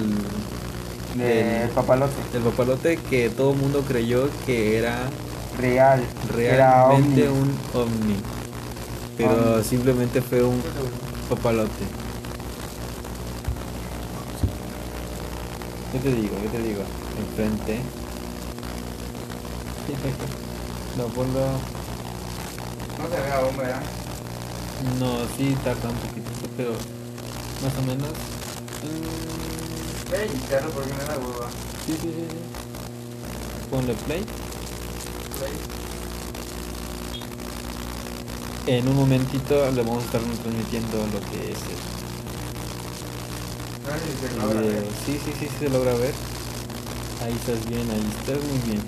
[1.17, 2.13] De del, papalote.
[2.33, 4.99] del papalote que todo el mundo creyó que era
[5.59, 6.03] Real.
[6.37, 7.41] Era realmente ovni.
[7.41, 8.17] un ovni.
[9.17, 9.65] Pero Ovni.
[9.65, 10.61] simplemente fue un
[11.29, 11.85] papalote.
[15.93, 16.35] ¿Qué te digo?
[16.43, 16.83] ¿Qué te digo?
[17.19, 17.81] Enfrente.
[20.97, 21.41] No, ponlo.
[21.41, 23.83] No se ve aún, ¿verdad?
[25.01, 26.71] No, sí tarda un poquito, pero
[27.65, 28.11] más o menos.
[30.09, 31.49] Voy a editarlo porque me da hueva.
[31.85, 32.37] sí, sí, sí, sí.
[33.71, 34.25] Ponle play.
[38.67, 41.95] En un momentito le vamos a estar transmitiendo lo que es el,
[44.21, 44.87] se el ver.
[45.05, 46.15] Sí, sí, sí, se logra ver.
[47.23, 48.83] Ahí estás bien, ahí estás muy bien.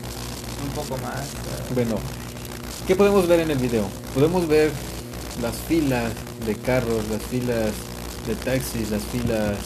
[0.65, 1.21] Un poco más.
[1.21, 1.97] ah, Bueno,
[2.87, 3.85] ¿qué podemos ver en el video?
[4.15, 4.73] Podemos ver
[5.43, 6.13] las filas
[6.47, 7.73] de carros, las filas
[8.27, 9.59] de taxis, las filas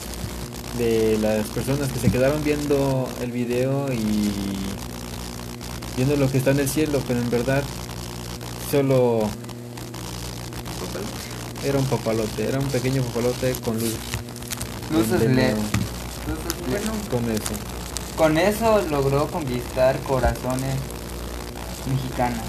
[0.76, 4.30] de las personas que se quedaron viendo el video y
[5.96, 7.62] viendo lo que está en el cielo, pero en verdad
[8.70, 9.28] solo
[11.64, 13.94] era un papalote, era un pequeño papalote con luz.
[14.92, 15.56] Luces de LED.
[16.68, 17.52] Bueno, Con eso.
[18.16, 20.74] Con eso logró conquistar corazones
[21.86, 22.44] mexicanos.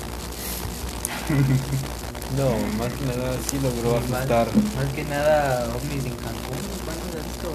[2.37, 2.47] No,
[2.77, 4.47] más que nada sí logró asustar.
[4.55, 6.57] más que nada ovnis en Cancún.
[6.85, 7.51] ¿Cuándo has visto?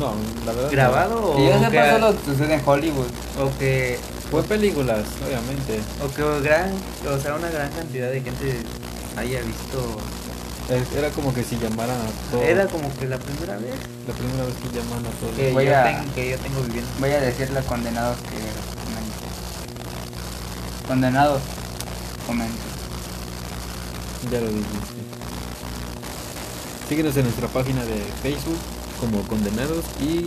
[0.00, 0.14] No,
[0.46, 0.64] la verdad.
[0.64, 0.70] no.
[0.70, 3.06] ¿Grabado Que yo o sepa que, solo sucede en Hollywood.
[3.38, 3.98] o que
[4.30, 5.78] Fue películas, obviamente.
[6.02, 6.72] o que gran,
[7.06, 8.62] o sea, una gran cantidad de gente
[9.16, 9.98] haya visto.
[10.68, 12.42] Es- Era como que si llamaran a todos.
[12.44, 13.74] Era como que la primera vez
[14.08, 15.34] la primera vez que llaman a todos.
[15.36, 16.90] que, Voy yo, a- tengo, que yo tengo viviendo.
[17.00, 18.38] Voy a decirle a condenados que
[18.84, 19.28] comenten.
[20.88, 21.40] Condenados,
[22.26, 22.74] comenten.
[24.32, 24.94] Ya lo dijiste.
[26.88, 28.58] Síguenos en nuestra página de Facebook
[29.00, 30.24] como Condenados y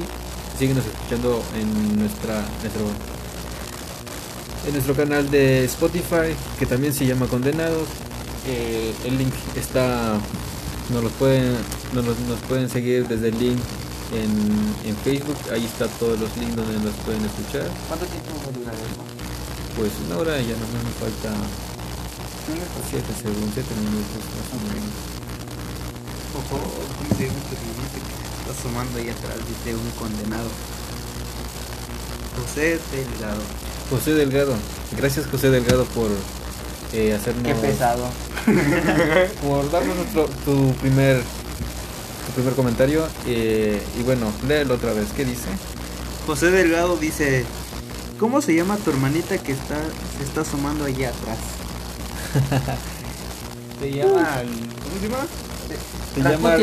[0.57, 2.85] síguenos escuchando en nuestra nuestro
[4.67, 7.87] en nuestro canal de Spotify que también se llama Condenados.
[8.47, 10.17] Eh, el link está
[10.89, 11.53] nos los pueden
[11.93, 13.59] nos, los- nos pueden seguir desde el link
[14.15, 14.31] en,
[14.89, 17.67] en Facebook, ahí está todos los links donde nos pueden escuchar.
[17.89, 19.03] ¿Cuánto tiempo dura eso?
[19.75, 21.35] Pues una hora ya nomás nos falta
[22.89, 24.95] 7 segundos, 7 minutos más o menos.
[26.39, 26.55] Ojo,
[26.97, 29.35] ¿cómo se llama que está asomando ahí atrás?
[29.43, 30.47] Dice un condenado.
[32.39, 33.41] José Delgado.
[33.89, 34.53] José Delgado,
[34.97, 36.09] gracias José Delgado por
[36.93, 38.07] eh, hacernos Qué pesado.
[39.41, 41.21] por darnos nuestro, tu primer
[42.25, 45.47] tu primer comentario eh, y bueno, léelo otra vez, ¿qué dice?
[46.25, 47.45] José Delgado dice,
[48.19, 49.77] ¿cómo se llama tu hermanita que está
[50.17, 51.37] se está asomando allá atrás?
[53.79, 55.27] Se llama ¿cómo se llama?
[56.15, 56.57] Se La llama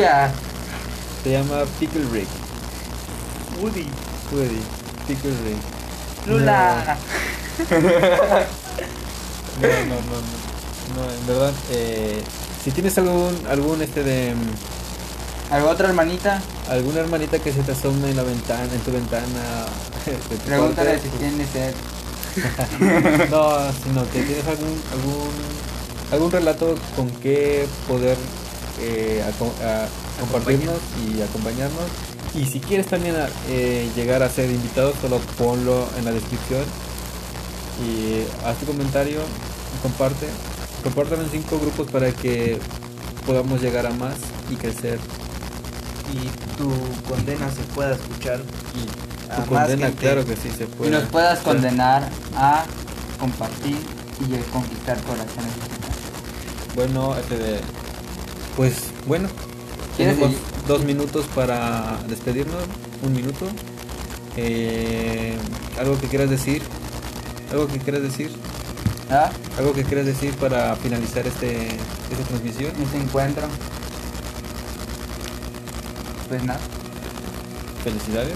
[1.23, 2.27] se llama Pickle Rick.
[3.59, 3.87] Woody.
[4.31, 4.61] Woody,
[5.07, 6.27] Pickle Rick.
[6.27, 6.97] Lula.
[7.57, 7.79] No,
[9.61, 12.21] no, no, no, no, en verdad, eh,
[12.63, 16.41] si tienes algún, algún este de mm, ¿Alguna otra hermanita?
[16.69, 19.65] alguna hermanita que se te asome en la ventana, en tu ventana,
[20.29, 21.73] tu Pregúntale si pues, tiene sed.
[23.29, 25.29] No, sino que tienes algún algún
[26.11, 28.17] algún relato con que poder
[28.81, 29.87] eh, aco- a-
[30.19, 31.85] compartirnos y acompañarnos.
[32.33, 36.63] Y si quieres también a- eh, llegar a ser invitado, solo ponlo en la descripción
[37.83, 40.27] y haz tu comentario, y comparte,
[40.83, 42.59] compártelo en cinco grupos para que
[43.25, 44.15] podamos llegar a más
[44.49, 44.99] y crecer.
[46.13, 46.69] Y tu
[47.09, 48.39] condena se pueda escuchar.
[48.75, 50.01] Y A tu más condena, gente.
[50.01, 50.91] claro que sí se Y puede.
[50.91, 52.63] nos puedas condenar a
[53.19, 53.75] compartir
[54.29, 55.51] y a conquistar corazones.
[56.75, 57.61] Bueno, este de-
[58.55, 58.75] pues
[59.07, 59.27] bueno,
[59.97, 60.67] ¿Quieres tenemos seguir?
[60.67, 62.63] dos minutos para despedirnos.
[63.03, 63.45] un minuto.
[64.37, 65.35] Eh,
[65.79, 66.61] ¿Algo que quieras decir?
[67.55, 68.31] ¿Algo que quieras decir?
[69.09, 69.31] ¿Ah?
[69.57, 72.73] ¿Algo que quieras decir para finalizar este, esta transmisión?
[72.81, 73.43] Este encuentro.
[76.27, 76.59] Pues nada.
[77.81, 78.35] Felicidades.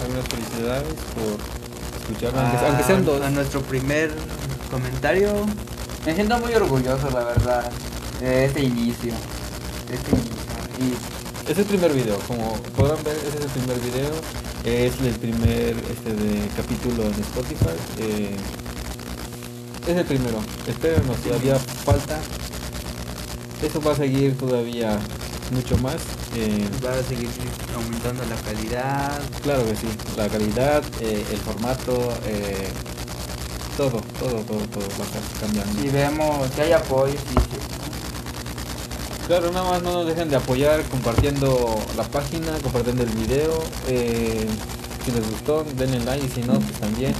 [0.00, 0.84] Algunas felicidades
[1.16, 3.20] por escucharnos, aunque, sean dos.
[3.22, 4.12] A nuestro primer
[4.70, 5.32] comentario.
[6.06, 7.72] Me siento muy orgulloso, la verdad,
[8.20, 9.14] de este inicio.
[9.90, 10.38] Este inicio.
[10.78, 11.50] Y...
[11.50, 14.10] Es el primer video, como podrán ver, ese es el primer video.
[14.64, 17.74] Es el primer este de capítulo en Spotify.
[17.98, 18.36] Eh,
[19.90, 20.38] es el primero.
[20.66, 22.18] Espérenos, todavía falta.
[23.62, 24.98] Eso va a seguir todavía
[25.50, 25.96] mucho más.
[26.34, 27.28] Eh, va a seguir
[27.74, 29.20] aumentando la calidad.
[29.42, 32.68] Claro que sí, la calidad, eh, el formato, eh,
[33.76, 35.82] todo, todo, todo, todo va a estar cambiando.
[35.82, 37.14] Y vemos que hay apoyo,
[39.26, 43.62] Claro, nada más no nos dejen de apoyar compartiendo la página, compartiendo el video.
[43.86, 47.14] si les gustó, denle like y si no, pues también.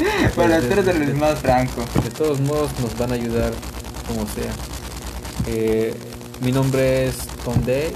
[0.36, 1.84] bueno, espero de los más franco.
[2.02, 3.52] De todos modos nos van a ayudar
[4.06, 4.52] como sea.
[5.46, 5.94] Eh,
[6.40, 7.92] mi nombre es Conde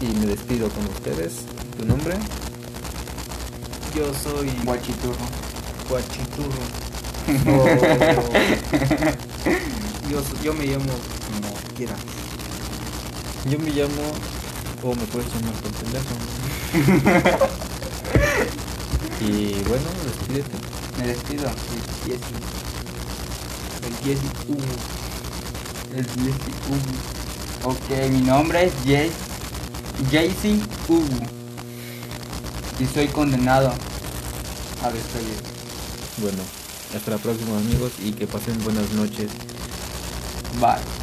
[0.00, 1.42] y me despido con ustedes.
[1.78, 2.16] ¿Tu nombre?
[3.94, 5.14] Yo soy Guachiturro.
[5.88, 6.50] Guachiturro.
[10.10, 11.94] yo, yo me llamo como quiera.
[13.48, 14.02] Yo me llamo
[14.82, 16.20] o me puedes llamar por teléfono.
[19.20, 20.56] y bueno, despídete.
[20.98, 21.48] Me despido.
[21.48, 22.34] El Jesse.
[23.86, 25.00] El Jesse Hugo
[25.94, 29.12] el Jesse Ok, mi nombre es Jesse,
[30.10, 31.26] Jesse Ubu.
[32.78, 33.74] Y soy condenado
[34.82, 35.36] a despedir.
[36.18, 36.42] Bueno,
[36.96, 39.30] hasta la próxima amigos y que pasen buenas noches.
[40.58, 40.99] Bye.